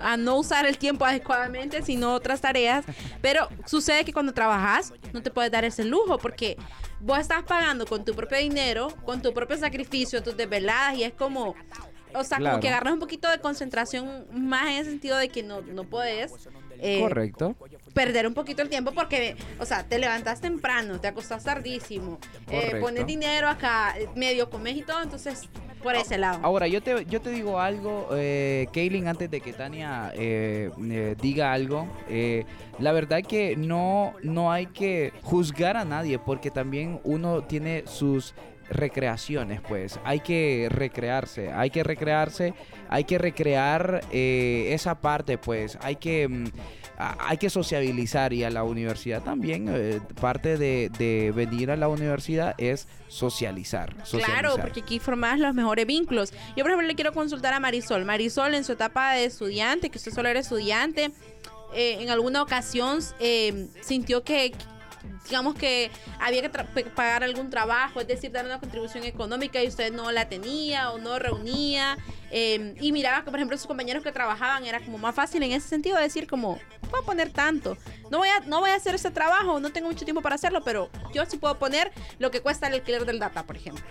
a 0.00 0.16
no 0.16 0.36
usar 0.38 0.66
el 0.66 0.76
tiempo 0.78 1.04
adecuadamente, 1.04 1.82
sino 1.82 2.12
otras 2.14 2.40
tareas, 2.40 2.84
pero 3.20 3.48
sucede 3.66 4.04
que 4.04 4.12
cuando 4.12 4.32
trabajas 4.34 4.92
no 5.12 5.22
te 5.22 5.30
puedes 5.30 5.50
dar 5.52 5.64
ese 5.64 5.84
lujo 5.84 6.18
porque 6.18 6.56
vos 7.00 7.18
estás 7.18 7.42
pagando 7.44 7.86
con 7.86 8.04
tu 8.04 8.14
propio 8.14 8.38
dinero, 8.38 8.88
con 9.04 9.22
tu 9.22 9.32
propio 9.32 9.56
sacrificio, 9.56 10.22
tus 10.22 10.36
desveladas 10.36 10.96
y 10.96 11.04
es 11.04 11.12
como... 11.12 11.54
O 12.14 12.24
sea, 12.24 12.36
Claro. 12.36 12.56
como 12.56 12.60
que 12.60 12.68
agarras 12.68 12.92
un 12.92 12.98
poquito 12.98 13.30
de 13.30 13.38
concentración 13.38 14.26
más 14.32 14.68
en 14.68 14.76
el 14.76 14.84
sentido 14.84 15.16
de 15.16 15.30
que 15.30 15.42
no, 15.42 15.62
no 15.62 15.84
puedes 15.84 16.30
eh, 16.78 17.00
Correcto. 17.00 17.56
perder 17.94 18.26
un 18.26 18.34
poquito 18.34 18.60
el 18.60 18.68
tiempo 18.68 18.92
porque, 18.92 19.34
o 19.58 19.64
sea, 19.64 19.84
te 19.88 19.98
levantas 19.98 20.42
temprano, 20.42 21.00
te 21.00 21.08
acostás 21.08 21.44
tardísimo, 21.44 22.18
eh, 22.50 22.76
pones 22.82 23.06
dinero 23.06 23.48
acá, 23.48 23.94
medio 24.14 24.50
comes 24.50 24.76
y 24.76 24.82
todo, 24.82 25.02
entonces, 25.02 25.48
por 25.82 25.94
ese 25.94 26.16
lado. 26.18 26.38
Ahora, 26.42 26.66
yo 26.68 26.82
te, 26.82 27.04
yo 27.06 27.20
te 27.20 27.30
digo 27.30 27.58
algo, 27.58 28.08
eh, 28.12 28.66
Kaylin, 28.72 29.08
antes 29.08 29.30
de 29.30 29.40
que 29.40 29.52
Tania 29.52 30.12
eh, 30.14 30.70
eh, 30.90 31.16
diga 31.20 31.52
algo. 31.52 31.86
eh, 32.08 32.44
la 32.78 32.92
verdad 32.92 33.22
que 33.22 33.54
no, 33.56 34.14
no 34.22 34.50
hay 34.50 34.66
que 34.66 35.12
juzgar 35.22 35.76
a 35.76 35.84
nadie 35.84 36.18
porque 36.18 36.50
también 36.50 37.00
uno 37.04 37.42
tiene 37.42 37.84
sus 37.86 38.34
recreaciones, 38.70 39.60
pues. 39.60 39.98
Hay 40.04 40.20
que 40.20 40.68
recrearse, 40.70 41.52
hay 41.52 41.70
que 41.70 41.82
recrearse, 41.82 42.54
hay 42.88 43.04
que 43.04 43.18
recrear 43.18 44.02
eh, 44.12 44.68
esa 44.72 45.00
parte, 45.00 45.38
pues. 45.38 45.78
Hay 45.82 45.96
que... 45.96 46.28
mm, 46.28 46.44
hay 47.18 47.36
que 47.36 47.50
sociabilizar 47.50 48.32
y 48.32 48.44
a 48.44 48.50
la 48.50 48.62
universidad 48.62 49.22
también, 49.22 49.66
eh, 49.68 50.00
parte 50.20 50.56
de, 50.56 50.88
de 50.98 51.32
venir 51.34 51.72
a 51.72 51.76
la 51.76 51.88
universidad 51.88 52.54
es 52.58 52.86
socializar. 53.08 53.92
Claro, 53.92 54.06
socializar. 54.06 54.60
porque 54.60 54.80
aquí 54.80 55.00
formas 55.00 55.40
los 55.40 55.52
mejores 55.52 55.84
vínculos. 55.84 56.32
Yo, 56.56 56.62
por 56.62 56.70
ejemplo, 56.70 56.86
le 56.86 56.94
quiero 56.94 57.12
consultar 57.12 57.54
a 57.54 57.60
Marisol. 57.60 58.04
Marisol, 58.04 58.54
en 58.54 58.62
su 58.62 58.72
etapa 58.72 59.14
de 59.14 59.24
estudiante, 59.24 59.90
que 59.90 59.98
usted 59.98 60.12
solo 60.12 60.28
era 60.28 60.38
estudiante, 60.38 61.10
eh, 61.74 61.96
en 62.00 62.10
alguna 62.10 62.40
ocasión 62.40 63.00
sintió 63.80 64.22
que, 64.22 64.52
digamos 65.24 65.54
que 65.54 65.90
había 66.20 66.42
que 66.42 66.50
pagar 66.50 67.22
algún 67.24 67.50
trabajo, 67.50 68.00
es 68.00 68.06
decir, 68.06 68.32
dar 68.32 68.44
una 68.44 68.58
contribución 68.58 69.04
económica 69.04 69.62
y 69.62 69.68
usted 69.68 69.92
no 69.92 70.10
la 70.12 70.28
tenía 70.28 70.90
o 70.90 70.98
no 70.98 71.18
reunía. 71.18 71.96
eh, 72.30 72.74
y 72.80 72.92
miraba 72.92 73.24
que, 73.24 73.30
por 73.30 73.38
ejemplo, 73.38 73.56
sus 73.58 73.66
compañeros 73.66 74.02
que 74.02 74.10
trabajaban 74.10 74.64
era 74.64 74.80
como 74.80 74.98
más 74.98 75.14
fácil 75.14 75.42
en 75.42 75.52
ese 75.52 75.68
sentido 75.68 75.96
de 75.96 76.04
decir 76.04 76.26
como, 76.26 76.58
voy 76.90 77.00
a 77.00 77.04
poner 77.04 77.30
tanto. 77.30 77.76
No 78.10 78.18
voy 78.18 78.28
a, 78.28 78.40
no 78.40 78.60
voy 78.60 78.70
a 78.70 78.74
hacer 78.74 78.94
ese 78.94 79.10
trabajo, 79.10 79.60
no 79.60 79.70
tengo 79.70 79.88
mucho 79.88 80.04
tiempo 80.04 80.22
para 80.22 80.36
hacerlo, 80.36 80.62
pero 80.64 80.90
yo 81.14 81.24
sí 81.26 81.36
puedo 81.36 81.58
poner 81.58 81.92
lo 82.18 82.30
que 82.30 82.40
cuesta 82.40 82.68
el 82.68 82.74
alquiler 82.74 83.04
del 83.04 83.18
data, 83.18 83.44
por 83.44 83.56
ejemplo. 83.56 83.84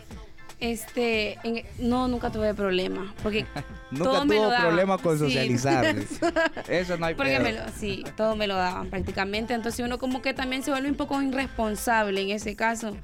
Este, 0.62 1.38
en- 1.43 1.65
no, 1.80 2.08
nunca 2.08 2.32
tuve 2.32 2.54
problema. 2.54 3.13
Porque 3.24 3.45
Nunca 3.91 4.04
todo 4.06 4.26
me 4.26 4.36
lo 4.36 4.41
tuvo 4.41 4.52
daban. 4.52 4.67
problema 4.67 4.97
con 5.00 5.17
Sí. 5.17 5.26
socializar. 5.26 5.95
Eso 6.69 6.97
no 6.97 7.08
hay 7.08 7.15
Porque 7.15 7.39
me 7.39 7.52
lo, 7.52 7.62
sí, 7.78 8.06
todo 8.15 8.36
me 8.36 8.47
lo 8.47 8.56
daban 8.56 8.89
prácticamente. 8.89 9.54
Entonces 9.56 9.84
uno 9.86 9.97
como 9.97 10.21
que 10.21 10.34
también 10.34 10.63
se 10.63 10.71
vuelve 10.71 10.88
un 10.89 10.95
poco 10.95 11.19
irresponsable 11.21 12.21
en 12.21 12.30
ese 12.30 12.56
caso. 12.56 12.95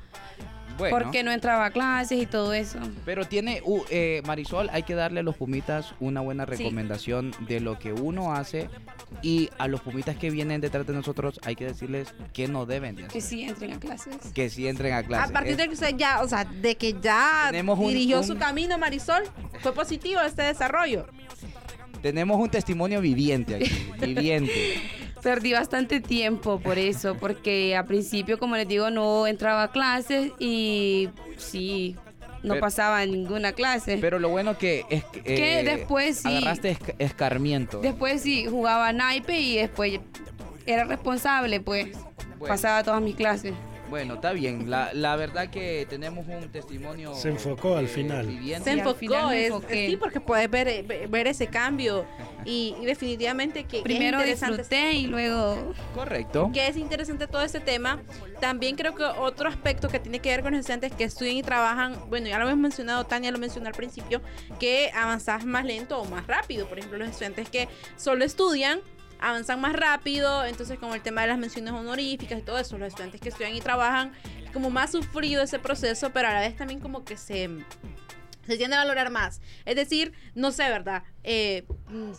Bueno, 0.77 0.97
Porque 0.97 1.23
no 1.23 1.31
entraba 1.31 1.65
a 1.65 1.71
clases 1.71 2.21
y 2.21 2.25
todo 2.25 2.53
eso. 2.53 2.79
Pero 3.05 3.25
tiene, 3.25 3.61
uh, 3.65 3.81
eh, 3.89 4.21
Marisol, 4.25 4.69
hay 4.71 4.83
que 4.83 4.93
darle 4.95 5.21
a 5.21 5.23
los 5.23 5.35
pumitas 5.35 5.93
una 5.99 6.21
buena 6.21 6.45
Sí. 6.45 6.51
recomendación 6.51 7.33
de 7.47 7.59
lo 7.59 7.79
que 7.79 7.93
uno 7.93 8.33
hace 8.33 8.69
y 9.21 9.49
a 9.57 9.67
los 9.67 9.81
pumitas 9.81 10.15
que 10.17 10.29
vienen 10.29 10.61
detrás 10.61 10.85
de 10.85 10.93
nosotros 10.93 11.39
hay 11.43 11.55
que 11.55 11.65
decirles 11.65 12.13
que 12.33 12.47
no 12.47 12.65
deben 12.65 12.95
de 12.95 13.03
Que 13.03 13.07
hacer. 13.19 13.21
sí 13.21 13.43
entren 13.43 13.73
a 13.73 13.79
clases. 13.79 14.15
Que 14.33 14.49
sí 14.49 14.67
entren 14.67 14.93
a 14.93 15.03
clase. 15.03 15.29
A 15.29 15.33
partir 15.33 15.55
de 15.57 15.67
que 15.67 15.73
usted 15.73 15.95
ya, 15.97 16.21
o 16.21 16.27
sea, 16.27 16.45
de 16.45 16.75
que 16.75 16.95
ya 17.01 17.47
Tenemos 17.51 17.79
un- 17.79 17.87
dirigió 17.87 18.19
un- 18.19 18.23
su 18.27 18.37
camino, 18.37 18.77
Marisol, 18.77 19.23
fue 19.61 19.73
positivo 19.73 20.21
este 20.21 20.43
desarrollo. 20.43 21.07
Tenemos 22.01 22.39
un 22.39 22.49
testimonio 22.49 23.01
viviente 23.01 23.55
aquí, 23.55 23.71
viviente. 24.13 24.51
Perdí 25.27 25.51
bastante 25.51 25.99
tiempo 25.99 26.57
por 26.61 26.77
eso, 26.79 27.15
porque 27.15 27.75
al 27.75 27.85
principio, 27.85 28.39
como 28.39 28.55
les 28.55 28.65
digo, 28.65 28.89
no 28.91 29.27
entraba 29.27 29.63
a 29.63 29.71
clases 29.73 30.31
y 30.39 31.09
sí, 31.35 31.97
no 32.43 32.53
Pero- 32.53 32.61
pasaba 32.61 33.05
ninguna 33.05 33.51
clase. 33.51 33.97
Pero 33.99 34.19
lo 34.19 34.29
bueno 34.29 34.57
que 34.57 34.85
es 34.89 35.03
que, 35.03 35.59
eh, 35.59 35.63
después 35.65 36.19
sí. 36.19 36.29
agarraste 36.29 36.77
esc- 36.79 36.95
escarmiento. 36.97 37.81
Después 37.81 38.21
sí, 38.21 38.45
jugaba 38.45 38.93
naipe 38.93 39.37
y 39.37 39.57
después 39.57 39.99
era 40.65 40.85
responsable, 40.85 41.59
pues. 41.59 41.89
Bueno. 42.39 42.47
Pasaba 42.53 42.81
todas 42.83 43.01
mis 43.01 43.15
clases. 43.17 43.53
Bueno, 43.89 44.15
está 44.15 44.33
bien. 44.33 44.69
La, 44.69 44.91
la 44.93 45.15
verdad 45.15 45.49
que 45.49 45.85
tenemos 45.89 46.27
un 46.27 46.49
testimonio. 46.49 47.13
Se 47.15 47.29
enfocó 47.29 47.77
al 47.77 47.85
eh, 47.85 47.87
final. 47.87 48.27
viviente. 48.27 48.63
Se 48.71 48.77
enfocó, 48.77 48.95
final 48.95 49.33
es- 49.33 49.47
enfoqué. 49.47 49.87
sí, 49.87 49.97
porque 49.97 50.19
puedes 50.19 50.49
ver, 50.49 50.67
eh, 50.67 50.83
ve- 50.85 51.07
ver 51.07 51.27
ese 51.27 51.47
cambio 51.47 52.05
y, 52.45 52.75
y 52.81 52.85
definitivamente 52.85 53.63
que, 53.63 53.81
Primero 53.81 54.19
es 54.19 54.39
disfruté 54.41 54.93
y 54.93 55.07
luego 55.07 55.73
Correcto. 55.93 56.49
que 56.53 56.67
es 56.67 56.75
interesante 56.77 57.27
todo 57.27 57.41
ese 57.43 57.59
tema. 57.59 58.01
También 58.41 58.75
creo 58.75 58.93
que 58.93 59.03
otro 59.03 59.47
aspecto 59.49 59.87
que 59.89 59.99
tiene 59.99 60.19
que 60.19 60.29
ver 60.29 60.41
con 60.43 60.51
los 60.51 60.59
estudiantes 60.59 60.91
que 60.93 61.05
estudian 61.05 61.37
y 61.37 61.43
trabajan, 61.43 61.95
bueno, 62.09 62.27
ya 62.27 62.37
lo 62.39 62.45
hemos 62.47 62.57
mencionado, 62.59 63.05
Tania 63.05 63.31
lo 63.31 63.37
mencionó 63.39 63.67
al 63.67 63.73
principio, 63.73 64.21
que 64.59 64.91
avanzas 64.93 65.45
más 65.45 65.65
lento 65.65 65.97
o 65.99 66.05
más 66.05 66.27
rápido. 66.27 66.67
Por 66.67 66.77
ejemplo, 66.79 66.99
los 66.99 67.09
estudiantes 67.09 67.49
que 67.49 67.67
solo 67.95 68.23
estudian 68.25 68.79
avanzan 69.19 69.59
más 69.61 69.73
rápido, 69.73 70.45
entonces 70.45 70.77
como 70.79 70.95
el 70.95 71.01
tema 71.01 71.21
de 71.21 71.27
las 71.27 71.37
menciones 71.37 71.73
honoríficas 71.73 72.39
y 72.39 72.41
todo 72.41 72.57
eso, 72.57 72.77
los 72.77 72.89
estudiantes 72.89 73.19
que 73.21 73.29
estudian 73.29 73.55
y 73.55 73.61
trabajan, 73.61 74.11
como 74.53 74.69
más 74.69 74.91
sufrido 74.91 75.43
ese 75.43 75.59
proceso, 75.59 76.11
pero 76.11 76.27
a 76.29 76.33
la 76.33 76.39
vez 76.41 76.55
también 76.55 76.79
como 76.79 77.03
que 77.03 77.17
se, 77.17 77.49
se 78.45 78.57
tiende 78.57 78.75
a 78.75 78.79
valorar 78.79 79.09
más. 79.11 79.41
Es 79.65 79.75
decir, 79.75 80.13
no 80.35 80.51
sé, 80.51 80.63
¿verdad? 80.69 81.03
Eh, 81.23 81.65
mm, 81.89 82.11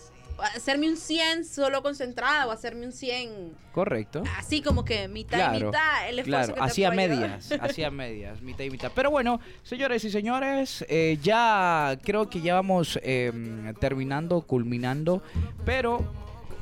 hacerme 0.54 0.88
un 0.88 0.96
100 0.96 1.44
solo 1.44 1.82
concentrada 1.82 2.46
o 2.46 2.52
hacerme 2.52 2.86
un 2.86 2.92
100 2.92 3.56
Correcto. 3.72 4.22
así 4.36 4.62
como 4.62 4.84
que 4.84 5.08
mitad 5.08 5.52
y 5.54 5.64
mitad 5.64 6.08
el 6.08 6.20
esfuerzo 6.20 6.52
Claro, 6.54 6.66
que 6.68 6.74
te 6.74 6.86
ayudar. 6.86 6.94
medias, 6.94 7.52
hacía 7.60 7.90
medias, 7.90 8.40
mitad 8.40 8.62
y 8.64 8.70
mitad. 8.70 8.92
Pero 8.94 9.10
bueno, 9.10 9.40
señores 9.64 10.04
y 10.04 10.10
señores, 10.10 10.84
eh, 10.88 11.18
ya 11.22 11.98
creo 12.04 12.30
que 12.30 12.40
ya 12.40 12.54
vamos 12.54 13.00
eh, 13.02 13.32
terminando, 13.80 14.42
culminando, 14.42 15.22
pero 15.64 16.04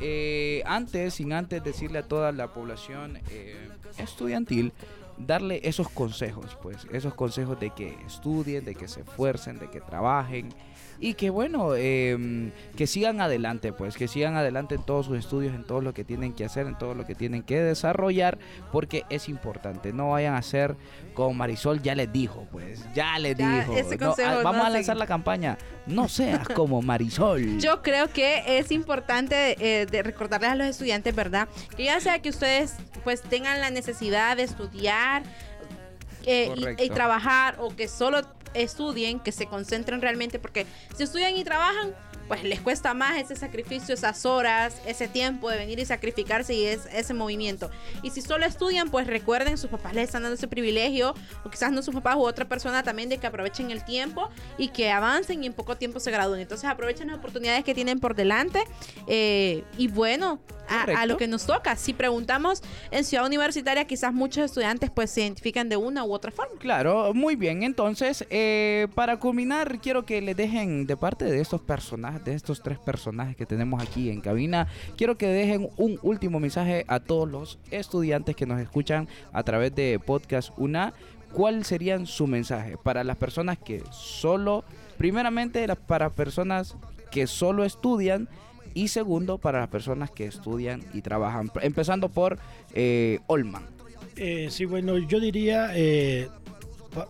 eh, 0.00 0.62
antes, 0.66 1.14
sin 1.14 1.32
antes 1.32 1.62
decirle 1.62 1.98
a 1.98 2.02
toda 2.02 2.32
la 2.32 2.48
población 2.48 3.18
eh, 3.30 3.68
estudiantil, 3.98 4.72
darle 5.18 5.60
esos 5.64 5.88
consejos, 5.88 6.56
pues, 6.62 6.86
esos 6.92 7.14
consejos 7.14 7.58
de 7.58 7.70
que 7.70 7.96
estudien, 8.06 8.64
de 8.64 8.74
que 8.74 8.88
se 8.88 9.00
esfuercen, 9.00 9.58
de 9.58 9.70
que 9.70 9.80
trabajen 9.80 10.50
y 11.00 11.14
que 11.14 11.30
bueno, 11.30 11.70
eh, 11.76 12.50
que 12.76 12.86
sigan 12.86 13.20
adelante, 13.20 13.72
pues, 13.72 13.96
que 13.96 14.08
sigan 14.08 14.36
adelante 14.36 14.74
en 14.76 14.82
todos 14.84 15.06
sus 15.06 15.18
estudios, 15.18 15.54
en 15.54 15.64
todo 15.64 15.80
lo 15.80 15.92
que 15.94 16.04
tienen 16.04 16.32
que 16.32 16.44
hacer, 16.44 16.66
en 16.66 16.76
todo 16.78 16.94
lo 16.94 17.06
que 17.06 17.14
tienen 17.14 17.42
que 17.42 17.60
desarrollar, 17.60 18.38
porque 18.72 19.04
es 19.10 19.28
importante. 19.28 19.92
No 19.92 20.10
vayan 20.10 20.34
a 20.34 20.42
ser 20.42 20.76
como 21.14 21.34
Marisol 21.34 21.82
ya 21.82 21.94
les 21.94 22.12
dijo, 22.12 22.46
pues, 22.52 22.84
ya 22.94 23.18
les 23.18 23.36
Ya, 23.36 23.60
dijo. 23.60 23.74
ese 23.74 23.96
No, 23.96 24.06
consejo 24.08 24.30
ah, 24.30 24.42
vamos 24.42 24.62
no 24.62 24.64
a 24.66 24.70
lanzar 24.70 24.96
la 24.96 25.06
campaña. 25.06 25.58
No 25.86 26.08
seas 26.08 26.48
como 26.48 26.82
Marisol. 26.82 27.58
Yo 27.60 27.82
creo 27.82 28.08
que 28.08 28.58
es 28.58 28.70
importante 28.70 29.56
eh, 29.60 29.86
de 29.86 30.02
recordarles 30.02 30.50
a 30.50 30.54
los 30.54 30.66
estudiantes, 30.66 31.14
¿verdad? 31.14 31.48
Que 31.76 31.84
ya 31.84 32.00
sea 32.00 32.20
que 32.20 32.28
ustedes 32.30 32.74
pues 33.04 33.22
tengan 33.22 33.60
la 33.60 33.70
necesidad 33.70 34.36
de 34.36 34.42
estudiar 34.44 35.22
eh, 36.24 36.52
y- 36.78 36.84
y, 36.86 36.90
trabajar 36.90 37.56
o 37.60 37.68
que 37.74 37.86
solo 37.86 38.20
estudien, 38.62 39.20
que 39.20 39.32
se 39.32 39.46
concentren 39.46 40.00
realmente, 40.00 40.38
porque 40.38 40.66
si 40.96 41.02
estudian 41.02 41.36
y 41.36 41.44
trabajan, 41.44 41.94
pues 42.28 42.44
les 42.44 42.60
cuesta 42.60 42.94
más 42.94 43.18
ese 43.18 43.36
sacrificio, 43.36 43.94
esas 43.94 44.26
horas, 44.26 44.80
ese 44.86 45.08
tiempo 45.08 45.50
de 45.50 45.58
venir 45.58 45.78
y 45.78 45.84
sacrificarse 45.84 46.54
y 46.54 46.64
es, 46.64 46.86
ese 46.92 47.14
movimiento. 47.14 47.70
Y 48.02 48.10
si 48.10 48.22
solo 48.22 48.46
estudian, 48.46 48.90
pues 48.90 49.06
recuerden, 49.06 49.58
sus 49.58 49.70
papás 49.70 49.94
les 49.94 50.04
están 50.04 50.22
dando 50.22 50.34
ese 50.34 50.48
privilegio, 50.48 51.14
o 51.44 51.50
quizás 51.50 51.72
no 51.72 51.82
sus 51.82 51.94
papás 51.94 52.16
u 52.16 52.20
otra 52.20 52.46
persona 52.46 52.82
también, 52.82 53.08
de 53.08 53.18
que 53.18 53.26
aprovechen 53.26 53.70
el 53.70 53.84
tiempo 53.84 54.28
y 54.58 54.68
que 54.68 54.90
avancen 54.90 55.42
y 55.42 55.46
en 55.46 55.52
poco 55.52 55.76
tiempo 55.76 56.00
se 56.00 56.10
gradúen. 56.10 56.40
Entonces 56.40 56.68
aprovechen 56.68 57.08
las 57.08 57.18
oportunidades 57.18 57.64
que 57.64 57.74
tienen 57.74 58.00
por 58.00 58.14
delante. 58.14 58.64
eh, 59.06 59.64
y 59.76 59.88
bueno, 59.88 60.40
a, 60.68 61.06
lo 61.06 61.16
que 61.16 61.28
nos 61.28 61.46
toca. 61.46 61.76
Si 61.76 61.92
preguntamos 61.92 62.62
en 62.90 63.04
Ciudad 63.04 63.26
Universitaria, 63.26 63.84
quizás 63.86 64.12
muchos 64.12 64.44
estudiantes 64.44 64.90
pues 64.90 65.10
se 65.10 65.22
identifican 65.22 65.68
de 65.68 65.76
una 65.76 66.04
u 66.04 66.12
otra 66.12 66.30
forma. 66.30 66.58
Claro, 66.58 67.12
muy 67.14 67.36
bien. 67.36 67.62
Entonces, 67.62 68.24
eh, 68.30 68.88
para 68.94 69.18
culminar, 69.18 69.78
quiero 69.80 70.04
que 70.04 70.20
le 70.20 70.34
dejen 70.34 70.86
de 70.86 70.96
parte 70.96 71.24
de 71.24 71.40
estos 71.40 71.60
personajes, 71.60 72.15
de 72.24 72.34
estos 72.34 72.62
tres 72.62 72.78
personajes 72.78 73.36
que 73.36 73.46
tenemos 73.46 73.82
aquí 73.82 74.10
en 74.10 74.20
cabina, 74.20 74.68
quiero 74.96 75.16
que 75.16 75.26
dejen 75.26 75.68
un 75.76 75.98
último 76.02 76.40
mensaje 76.40 76.84
a 76.88 77.00
todos 77.00 77.28
los 77.28 77.58
estudiantes 77.70 78.36
que 78.36 78.46
nos 78.46 78.60
escuchan 78.60 79.08
a 79.32 79.42
través 79.42 79.74
de 79.74 79.98
Podcast 79.98 80.52
Una. 80.56 80.92
¿Cuál 81.32 81.64
serían 81.64 82.06
su 82.06 82.26
mensaje 82.26 82.76
para 82.82 83.04
las 83.04 83.16
personas 83.16 83.58
que 83.58 83.82
solo, 83.90 84.64
primeramente, 84.96 85.66
para 85.86 86.10
personas 86.10 86.76
que 87.10 87.26
solo 87.26 87.64
estudian 87.64 88.28
y 88.74 88.88
segundo, 88.88 89.38
para 89.38 89.60
las 89.60 89.68
personas 89.68 90.10
que 90.10 90.26
estudian 90.26 90.82
y 90.94 91.02
trabajan? 91.02 91.50
Empezando 91.62 92.08
por 92.08 92.38
eh, 92.74 93.20
Olman. 93.26 93.64
Eh, 94.16 94.48
sí, 94.50 94.64
bueno, 94.64 94.96
yo 94.96 95.20
diría 95.20 95.72
eh, 95.74 96.28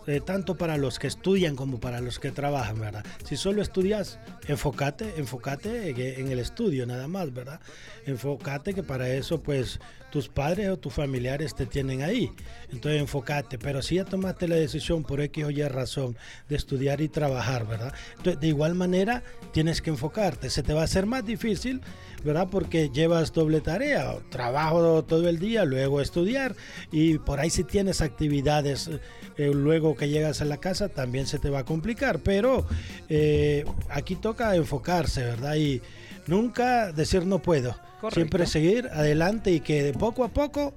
eh, 0.07 0.21
tanto 0.21 0.57
para 0.57 0.77
los 0.77 0.99
que 0.99 1.07
estudian 1.07 1.55
como 1.55 1.79
para 1.79 2.01
los 2.01 2.19
que 2.19 2.31
trabajan, 2.31 2.79
¿verdad? 2.79 3.05
Si 3.25 3.37
solo 3.37 3.61
estudias, 3.61 4.19
enfócate, 4.47 5.13
enfócate 5.17 5.89
en, 5.89 6.25
en 6.25 6.31
el 6.31 6.39
estudio 6.39 6.85
nada 6.85 7.07
más, 7.07 7.33
¿verdad? 7.33 7.59
Enfócate 8.05 8.73
que 8.73 8.83
para 8.83 9.09
eso, 9.09 9.41
pues, 9.41 9.79
tus 10.11 10.29
padres 10.29 10.69
o 10.69 10.77
tus 10.77 10.93
familiares 10.93 11.55
te 11.55 11.65
tienen 11.65 12.01
ahí. 12.01 12.31
Entonces, 12.71 13.01
enfócate. 13.01 13.57
Pero 13.57 13.81
si 13.81 13.95
ya 13.95 14.05
tomaste 14.05 14.47
la 14.47 14.55
decisión 14.55 15.03
por 15.03 15.21
X 15.21 15.45
o 15.45 15.49
Y 15.49 15.63
razón 15.67 16.17
de 16.49 16.55
estudiar 16.55 17.01
y 17.01 17.09
trabajar, 17.09 17.67
¿verdad? 17.67 17.93
De 18.23 18.47
igual 18.47 18.75
manera, 18.75 19.23
tienes 19.51 19.81
que 19.81 19.89
enfocarte. 19.89 20.49
Se 20.49 20.63
te 20.63 20.73
va 20.73 20.81
a 20.81 20.85
hacer 20.85 21.05
más 21.05 21.25
difícil, 21.25 21.81
¿verdad? 22.23 22.47
Porque 22.49 22.89
llevas 22.89 23.33
doble 23.33 23.61
tarea, 23.61 24.15
trabajo 24.29 25.03
todo 25.03 25.29
el 25.29 25.39
día, 25.39 25.65
luego 25.65 26.01
estudiar 26.01 26.55
y 26.91 27.17
por 27.19 27.39
ahí 27.39 27.49
si 27.49 27.63
tienes 27.63 28.01
actividades 28.01 28.89
eh, 29.37 29.51
luego 29.53 29.95
que 29.95 30.09
llegas 30.09 30.41
a 30.41 30.45
la 30.45 30.57
casa 30.57 30.89
también 30.89 31.27
se 31.27 31.39
te 31.39 31.49
va 31.49 31.59
a 31.59 31.65
complicar, 31.65 32.19
pero 32.19 32.65
eh, 33.07 33.65
aquí 33.89 34.15
toca 34.15 34.55
enfocarse, 34.55 35.23
¿verdad? 35.23 35.55
Y 35.55 35.81
nunca 36.27 36.91
decir 36.91 37.25
no 37.25 37.39
puedo, 37.39 37.71
Correcto. 37.99 38.11
siempre 38.11 38.45
seguir 38.45 38.87
adelante 38.93 39.51
y 39.51 39.59
que 39.59 39.83
de 39.83 39.93
poco 39.93 40.23
a 40.23 40.29
poco 40.29 40.73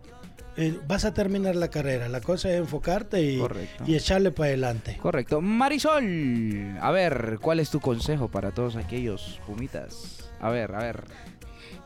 eh, 0.57 0.79
vas 0.87 1.05
a 1.05 1.15
terminar 1.15 1.55
la 1.57 1.69
carrera, 1.69 2.09
la 2.09 2.21
cosa 2.21 2.51
es 2.51 2.59
enfocarte 2.59 3.23
y, 3.23 3.43
echarle 3.89 4.31
para 4.31 4.49
adelante. 4.49 4.99
Correcto. 5.01 5.41
Marisol, 5.41 6.77
a 6.81 6.91
ver, 6.91 7.39
¿cuál 7.41 7.61
es 7.61 7.71
tu 7.71 7.81
consejo 7.81 8.29
para 8.29 8.51
todos 8.51 8.77
aquellos 8.77 9.41
fumitas? 9.47 10.31
A 10.41 10.51
ver, 10.51 10.75
a 10.75 10.79
ver. 10.79 11.05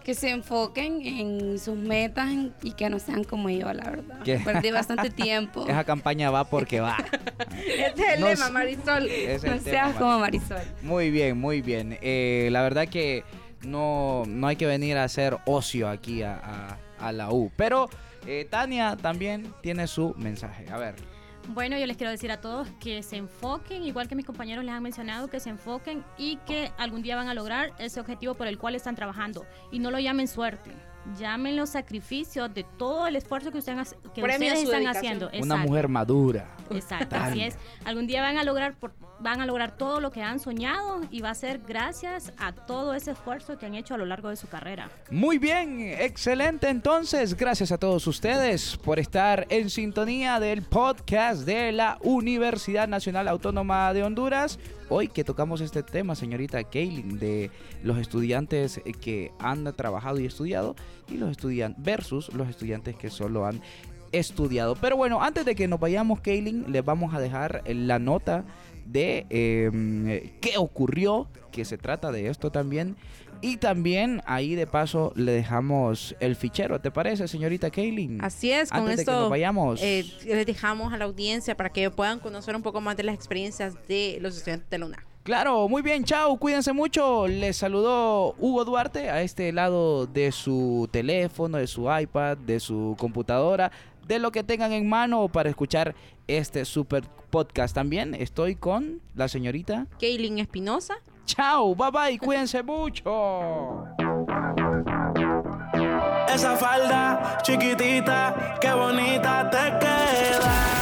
que 0.02 0.14
se 0.14 0.30
enfoquen 0.30 1.02
en 1.06 1.58
sus 1.58 1.76
metas 1.76 2.28
y 2.62 2.72
que 2.72 2.88
no 2.90 2.98
sean 2.98 3.24
como 3.24 3.48
yo, 3.50 3.72
la 3.72 3.90
verdad. 3.90 4.20
¿Qué? 4.24 4.38
Perdí 4.38 4.70
bastante 4.70 5.10
tiempo. 5.24 5.64
Esa 5.68 5.84
campaña 5.84 6.30
va 6.30 6.44
porque 6.44 6.80
va. 6.80 6.96
Este 7.54 8.02
es 8.02 8.14
el 8.14 8.20
No 8.20 8.28
lema. 8.28 8.50
Marisol. 8.50 9.06
Ese 9.08 9.34
es 9.34 9.44
el 9.44 9.50
No 9.50 9.56
tema, 9.58 9.70
seas 9.70 9.94
como 9.96 10.18
Marisol. 10.18 10.62
Muy 10.82 11.10
bien, 11.10 11.38
muy 11.38 11.62
bien. 11.62 11.98
Eh, 12.02 12.48
la 12.50 12.62
verdad 12.62 12.88
que 12.88 13.24
no, 13.66 14.24
no 14.26 14.46
hay 14.46 14.56
que 14.56 14.66
venir 14.66 14.96
a 14.96 15.04
hacer 15.04 15.38
ocio 15.46 15.88
aquí 15.88 16.22
a, 16.22 16.36
a- 16.36 16.78
a 17.08 17.12
la 17.12 17.30
U. 17.30 17.50
Pero 17.56 17.88
eh, 18.26 18.46
Tania 18.50 18.96
también 18.96 19.52
tiene 19.62 19.86
su 19.86 20.14
mensaje. 20.16 20.66
A 20.70 20.78
ver. 20.78 20.94
Bueno, 21.48 21.76
yo 21.76 21.86
les 21.86 21.98
quiero 21.98 22.10
decir 22.10 22.32
a 22.32 22.40
todos 22.40 22.66
que 22.80 23.02
se 23.02 23.16
enfoquen, 23.16 23.84
igual 23.84 24.08
que 24.08 24.14
mis 24.14 24.24
compañeros 24.24 24.64
les 24.64 24.72
han 24.74 24.82
mencionado, 24.82 25.28
que 25.28 25.40
se 25.40 25.50
enfoquen 25.50 26.02
y 26.16 26.36
que 26.46 26.72
algún 26.78 27.02
día 27.02 27.16
van 27.16 27.28
a 27.28 27.34
lograr 27.34 27.72
ese 27.78 28.00
objetivo 28.00 28.34
por 28.34 28.46
el 28.46 28.56
cual 28.58 28.74
están 28.74 28.94
trabajando. 28.94 29.44
Y 29.70 29.78
no 29.78 29.90
lo 29.90 29.98
llamen 29.98 30.26
suerte, 30.26 30.70
llamen 31.18 31.56
los 31.56 31.68
sacrificios 31.68 32.54
de 32.54 32.64
todo 32.64 33.06
el 33.06 33.16
esfuerzo 33.16 33.52
que, 33.52 33.58
ustedes, 33.58 33.94
que 34.14 34.22
ustedes 34.22 34.40
están 34.62 34.84
dedicación. 34.84 34.86
haciendo. 34.96 35.30
Una 35.42 35.56
mujer 35.56 35.88
madura. 35.88 36.48
Exacto, 36.70 37.14
así 37.16 37.42
es. 37.42 37.58
Algún 37.84 38.06
día 38.06 38.22
van 38.22 38.38
a 38.38 38.44
lograr 38.44 38.74
por- 38.78 38.94
van 39.24 39.40
a 39.40 39.46
lograr 39.46 39.78
todo 39.78 40.00
lo 40.00 40.12
que 40.12 40.22
han 40.22 40.38
soñado 40.38 41.00
y 41.10 41.22
va 41.22 41.30
a 41.30 41.34
ser 41.34 41.62
gracias 41.66 42.34
a 42.36 42.52
todo 42.52 42.92
ese 42.92 43.12
esfuerzo 43.12 43.56
que 43.56 43.64
han 43.64 43.74
hecho 43.74 43.94
a 43.94 43.96
lo 43.96 44.04
largo 44.04 44.28
de 44.28 44.36
su 44.36 44.48
carrera. 44.48 44.90
Muy 45.10 45.38
bien, 45.38 45.80
excelente 45.80 46.68
entonces. 46.68 47.34
Gracias 47.34 47.72
a 47.72 47.78
todos 47.78 48.06
ustedes 48.06 48.76
por 48.76 48.98
estar 48.98 49.46
en 49.48 49.70
sintonía 49.70 50.38
del 50.40 50.60
podcast 50.60 51.46
de 51.46 51.72
la 51.72 51.96
Universidad 52.02 52.86
Nacional 52.86 53.26
Autónoma 53.26 53.94
de 53.94 54.02
Honduras. 54.02 54.58
Hoy 54.90 55.08
que 55.08 55.24
tocamos 55.24 55.62
este 55.62 55.82
tema, 55.82 56.14
señorita 56.14 56.62
Kaylin, 56.62 57.18
de 57.18 57.50
los 57.82 57.96
estudiantes 57.96 58.82
que 59.00 59.32
han 59.38 59.72
trabajado 59.72 60.20
y 60.20 60.26
estudiado 60.26 60.76
y 61.08 61.16
los 61.16 61.30
estudiantes 61.30 61.82
versus 61.82 62.30
los 62.34 62.50
estudiantes 62.50 62.94
que 62.94 63.08
solo 63.08 63.46
han 63.46 63.62
estudiado. 64.12 64.76
Pero 64.76 64.98
bueno, 64.98 65.22
antes 65.22 65.46
de 65.46 65.54
que 65.54 65.66
nos 65.66 65.80
vayamos, 65.80 66.20
Kaylin, 66.20 66.70
les 66.70 66.84
vamos 66.84 67.14
a 67.14 67.20
dejar 67.20 67.62
la 67.66 67.98
nota 67.98 68.44
de 68.86 69.26
eh, 69.30 70.32
qué 70.40 70.58
ocurrió, 70.58 71.28
que 71.52 71.64
se 71.64 71.78
trata 71.78 72.12
de 72.12 72.28
esto 72.28 72.50
también, 72.50 72.96
Y 73.40 73.58
también 73.58 74.22
ahí 74.26 74.54
de 74.54 74.66
paso 74.66 75.12
le 75.16 75.32
dejamos 75.32 76.16
el 76.20 76.34
fichero, 76.34 76.80
¿te 76.80 76.90
parece, 76.90 77.28
señorita 77.28 77.70
Kaylin? 77.70 78.22
Así 78.24 78.50
es, 78.50 78.70
con 78.70 78.80
Antes 78.80 78.96
de 78.98 79.04
que 79.04 79.10
esto 79.10 79.20
nos 79.20 79.30
vayamos. 79.30 79.82
eh, 79.82 80.06
les 80.24 80.46
dejamos 80.46 80.94
a 80.94 80.96
la 80.96 81.04
audiencia 81.04 81.54
para 81.54 81.68
que 81.70 81.90
puedan 81.90 82.20
conocer 82.20 82.56
un 82.56 82.62
poco 82.62 82.80
más 82.80 82.96
de 82.96 83.02
las 83.02 83.14
experiencias 83.14 83.74
de 83.86 84.18
los 84.22 84.36
estudiantes 84.36 84.70
de 84.70 84.78
la. 84.78 85.04
Claro, 85.24 85.70
muy 85.70 85.80
bien, 85.80 86.04
chao, 86.04 86.36
cuídense 86.36 86.74
mucho. 86.74 87.26
Les 87.26 87.56
saludó 87.56 88.34
Hugo 88.38 88.66
Duarte 88.66 89.08
a 89.08 89.22
este 89.22 89.50
lado 89.52 90.06
de 90.06 90.30
su 90.32 90.86
teléfono, 90.92 91.56
de 91.56 91.66
su 91.66 91.90
iPad, 91.90 92.36
de 92.36 92.60
su 92.60 92.94
computadora, 92.98 93.72
de 94.06 94.18
lo 94.18 94.30
que 94.30 94.44
tengan 94.44 94.72
en 94.72 94.86
mano 94.86 95.28
para 95.28 95.48
escuchar 95.48 95.94
este 96.28 96.66
super 96.66 97.04
podcast. 97.30 97.74
También 97.74 98.14
estoy 98.14 98.54
con 98.54 99.00
la 99.14 99.28
señorita. 99.28 99.86
Kaylin 99.98 100.40
Espinosa. 100.40 100.96
Chao, 101.24 101.74
bye 101.74 101.90
bye, 101.90 102.18
cuídense 102.18 102.62
mucho. 102.62 103.86
Esa 106.28 106.54
falda 106.54 107.38
chiquitita, 107.42 108.58
qué 108.60 108.72
bonita 108.74 109.48
te 109.48 109.78
queda. 109.80 110.74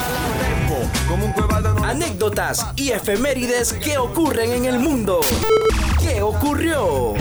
Anécdotas 1.85 2.67
y 2.77 2.91
efemérides 2.91 3.73
que 3.73 3.99
ocurren 3.99 4.53
en 4.53 4.65
el 4.67 4.79
mundo. 4.79 5.21
¿Qué 6.01 6.23
ocurrió? 6.23 7.15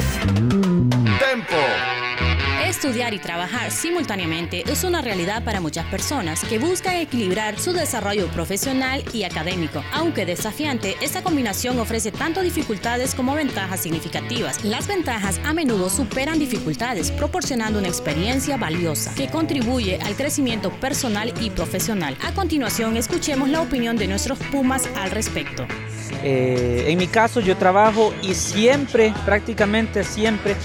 Tempo. 1.20 2.01
Estudiar 2.82 3.14
y 3.14 3.20
trabajar 3.20 3.70
simultáneamente 3.70 4.64
es 4.66 4.84
una 4.84 5.04
realidad 5.04 5.44
para 5.44 5.62
muchas 5.62 5.86
personas 5.86 6.44
que 6.44 6.58
buscan 6.58 6.96
equilibrar 6.96 7.60
su 7.60 7.74
desarrollo 7.74 8.26
profesional 8.30 9.04
y 9.14 9.22
académico. 9.22 9.84
Aunque 9.94 10.26
desafiante, 10.26 10.96
esta 11.00 11.22
combinación 11.22 11.78
ofrece 11.78 12.12
tanto 12.12 12.42
dificultades 12.42 13.14
como 13.14 13.36
ventajas 13.36 13.82
significativas. 13.82 14.66
Las 14.66 14.88
ventajas 14.88 15.40
a 15.46 15.54
menudo 15.54 15.92
superan 15.92 16.40
dificultades, 16.40 17.12
proporcionando 17.12 17.78
una 17.78 17.88
experiencia 17.88 18.58
valiosa 18.58 19.14
que 19.14 19.28
contribuye 19.28 20.00
al 20.02 20.16
crecimiento 20.16 20.72
personal 20.72 21.36
y 21.40 21.52
profesional. 21.52 22.18
A 22.24 22.34
continuación, 22.34 22.98
escuchemos 22.98 23.50
la 23.50 23.62
opinión 23.62 23.96
de 23.96 24.08
nuestros 24.08 24.40
Pumas 24.40 24.90
al 24.96 25.12
respecto. 25.12 25.68
Eh, 26.24 26.86
en 26.88 26.98
mi 26.98 27.08
caso 27.08 27.42
yo 27.42 27.58
trabajo 27.58 28.12
y 28.24 28.34
siempre, 28.34 29.14
prácticamente 29.24 30.04
siempre, 30.04 30.56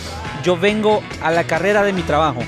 yo 0.47 0.57
vengo 0.57 1.03
a 1.23 1.33
la 1.33 1.43
carrera 1.43 1.83
de 1.83 1.93
mi 1.93 2.03
trabajo, 2.03 2.41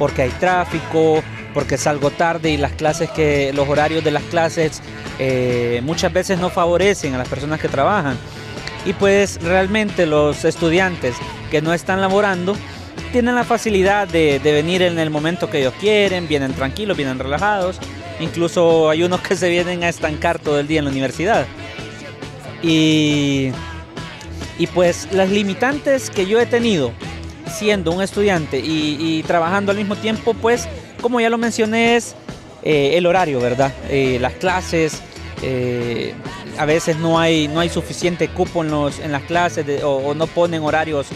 porque 0.00 0.22
hay 0.22 0.30
tráfico, 0.30 1.22
porque 1.54 1.78
salgo 1.78 2.10
tarde 2.10 2.50
y 2.50 2.56
las 2.56 2.72
clases 2.72 3.08
que, 3.10 3.52
los 3.52 3.68
horarios 3.68 4.02
de 4.02 4.10
las 4.10 4.24
clases 4.24 4.82
eh, 5.20 5.80
muchas 5.84 6.12
veces 6.12 6.40
no 6.40 6.50
favorecen 6.50 7.14
a 7.14 7.18
las 7.18 7.28
personas 7.28 7.60
que 7.60 7.68
trabajan. 7.68 8.18
Y 8.84 8.94
pues 8.94 9.40
realmente 9.40 10.06
los 10.06 10.44
estudiantes 10.44 11.14
que 11.52 11.62
no 11.62 11.72
están 11.72 12.00
laborando 12.00 12.56
tienen 13.12 13.36
la 13.36 13.44
facilidad 13.44 14.08
de, 14.08 14.40
de 14.40 14.52
venir 14.52 14.82
en 14.82 14.98
el 14.98 15.10
momento 15.10 15.48
que 15.48 15.60
ellos 15.60 15.74
quieren, 15.78 16.26
vienen 16.26 16.52
tranquilos, 16.52 16.96
vienen 16.96 17.20
relajados. 17.20 17.78
Incluso 18.18 18.90
hay 18.90 19.04
unos 19.04 19.20
que 19.20 19.36
se 19.36 19.48
vienen 19.48 19.84
a 19.84 19.88
estancar 19.88 20.40
todo 20.40 20.58
el 20.58 20.66
día 20.66 20.80
en 20.80 20.86
la 20.86 20.90
universidad. 20.90 21.46
Y, 22.60 23.52
y 24.58 24.66
pues 24.66 25.08
las 25.12 25.30
limitantes 25.30 26.10
que 26.10 26.26
yo 26.26 26.40
he 26.40 26.46
tenido 26.46 26.92
siendo 27.48 27.92
un 27.92 28.02
estudiante 28.02 28.58
y, 28.58 29.22
trabajando 29.26 29.72
al 29.72 29.78
mismo 29.78 29.96
tiempo, 29.96 30.34
pues 30.34 30.68
como 31.00 31.20
ya 31.20 31.30
lo 31.30 31.38
mencioné 31.38 31.96
es 31.96 32.14
eh, 32.62 32.96
el 32.96 33.06
horario, 33.06 33.40
¿verdad? 33.40 33.72
Eh, 33.88 34.18
las 34.20 34.34
clases, 34.34 35.00
eh, 35.42 36.14
a 36.58 36.64
veces 36.64 36.96
no 36.96 37.18
hay, 37.18 37.48
no 37.48 37.60
hay 37.60 37.68
suficiente 37.68 38.28
cupo 38.28 38.64
en, 38.64 38.70
los, 38.70 38.98
en 38.98 39.12
las 39.12 39.22
clases 39.22 39.82
o, 39.82 40.14
no 40.14 40.26
ponen 40.26 40.62
horarios 40.62 41.06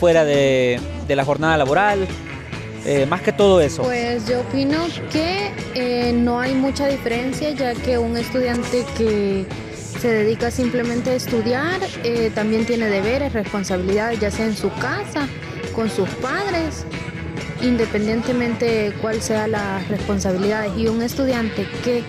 fuera 0.00 0.24
de, 0.24 0.80
de 1.06 1.16
la 1.16 1.24
jornada 1.24 1.56
laboral. 1.56 2.06
Más 3.08 3.20
que 3.20 3.32
todo 3.32 3.60
eso. 3.60 3.82
Pues 3.82 4.28
yo 4.28 4.40
opino 4.42 4.78
que 5.10 6.12
no 6.12 6.38
hay 6.38 6.54
mucha 6.54 6.86
diferencia 6.86 7.50
ya 7.50 7.74
que 7.74 7.98
un 7.98 8.16
estudiante 8.16 8.84
que 8.96 9.44
se 10.00 10.08
dedica 10.08 10.50
simplemente 10.50 11.10
a 11.10 11.14
estudiar 11.14 11.80
eh, 12.04 12.30
también 12.34 12.66
tiene 12.66 12.86
deberes, 12.86 13.32
responsabilidades, 13.32 14.20
ya 14.20 14.30
sea 14.30 14.46
en 14.46 14.56
su 14.56 14.70
casa, 14.74 15.26
con 15.74 15.90
sus 15.90 16.08
padres, 16.08 16.84
independientemente 17.62 18.92
cuál 19.00 19.22
sea 19.22 19.48
las 19.48 19.86
responsabilidades. 19.88 20.72
Y 20.76 20.88
un 20.88 21.02
estudiante 21.02 21.66
que 21.82 22.02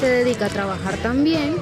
se 0.00 0.06
dedica 0.06 0.46
a 0.46 0.48
trabajar 0.48 0.96
también, 0.98 1.56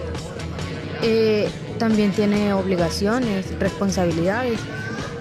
eh, 1.03 1.49
también 1.79 2.13
tiene 2.13 2.53
obligaciones, 2.53 3.47
responsabilidades. 3.59 4.59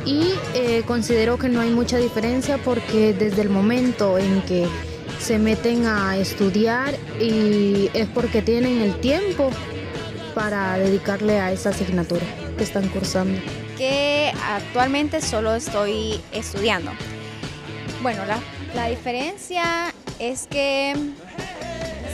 Y 0.05 0.33
eh, 0.53 0.83
considero 0.85 1.37
que 1.37 1.49
no 1.49 1.61
hay 1.61 1.69
mucha 1.69 1.97
diferencia 1.97 2.57
porque 2.57 3.13
desde 3.13 3.41
el 3.41 3.49
momento 3.49 4.17
en 4.17 4.41
que 4.41 4.67
se 5.19 5.39
meten 5.39 5.85
a 5.85 6.17
estudiar 6.17 6.95
y 7.19 7.89
es 7.93 8.07
porque 8.09 8.41
tienen 8.41 8.81
el 8.81 8.99
tiempo 8.99 9.49
para 10.33 10.77
dedicarle 10.77 11.39
a 11.39 11.51
esa 11.51 11.69
asignatura 11.69 12.25
que 12.57 12.63
están 12.63 12.87
cursando. 12.89 13.39
que 13.77 14.31
actualmente 14.49 15.21
solo 15.21 15.55
estoy 15.55 16.21
estudiando. 16.31 16.91
Bueno, 18.01 18.25
la, 18.25 18.39
la 18.75 18.87
diferencia 18.87 19.93
es 20.19 20.47
que 20.47 20.93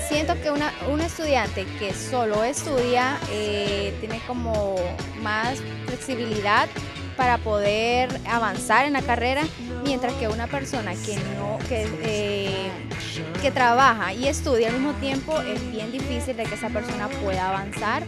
siento 0.08 0.34
que 0.42 0.52
una, 0.52 0.72
un 0.92 1.02
estudiante 1.02 1.66
que 1.78 1.94
solo 1.94 2.44
estudia 2.44 3.18
eh, 3.32 3.94
tiene 4.00 4.20
como 4.26 4.76
más 5.22 5.60
flexibilidad 5.86 6.68
para 7.16 7.38
poder 7.38 8.10
avanzar 8.28 8.86
en 8.86 8.94
la 8.94 9.02
carrera, 9.02 9.44
mientras 9.84 10.14
que 10.14 10.28
una 10.28 10.48
persona 10.48 10.94
que 10.96 11.16
no 11.38 11.60
que, 11.68 11.88
eh, 12.02 12.72
que 13.42 13.52
trabaja 13.52 14.14
y 14.14 14.28
estudia 14.28 14.68
al 14.68 14.74
mismo 14.74 14.94
tiempo 14.94 15.40
es 15.42 15.72
bien 15.72 15.92
difícil 15.92 16.36
de 16.36 16.44
que 16.44 16.56
esa 16.56 16.70
persona 16.70 17.08
pueda 17.24 17.50
avanzar 17.50 18.04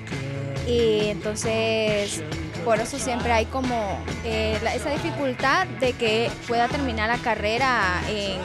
y 0.67 1.07
entonces 1.07 2.21
por 2.65 2.79
eso 2.79 2.99
siempre 2.99 3.31
hay 3.31 3.45
como 3.45 3.97
eh, 4.25 4.59
esa 4.75 4.91
dificultad 4.91 5.67
de 5.79 5.93
que 5.93 6.29
pueda 6.47 6.67
terminar 6.67 7.09
la 7.09 7.17
carrera 7.17 8.01
en, 8.09 8.39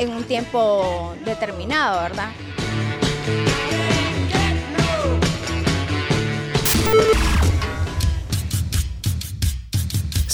en 0.00 0.14
un 0.14 0.24
tiempo 0.24 1.14
determinado, 1.24 2.02
¿verdad? 2.02 2.30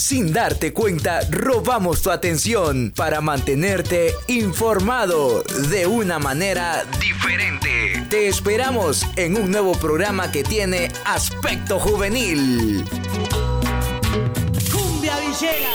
Sin 0.09 0.33
darte 0.33 0.73
cuenta, 0.73 1.21
robamos 1.29 2.01
tu 2.01 2.11
atención 2.11 2.95
para 2.97 3.21
mantenerte 3.21 4.15
informado 4.29 5.43
de 5.69 5.87
una 5.87 6.19
manera 6.19 6.87
diferente. 6.99 8.07
Te 8.09 8.27
esperamos 8.27 9.05
en 9.17 9.37
un 9.37 9.51
nuevo 9.51 9.73
programa 9.73 10.33
que 10.33 10.43
tiene 10.45 10.91
aspecto 11.05 11.79
juvenil. 11.79 12.87
Cumbia 14.73 15.19
Villera. 15.19 15.69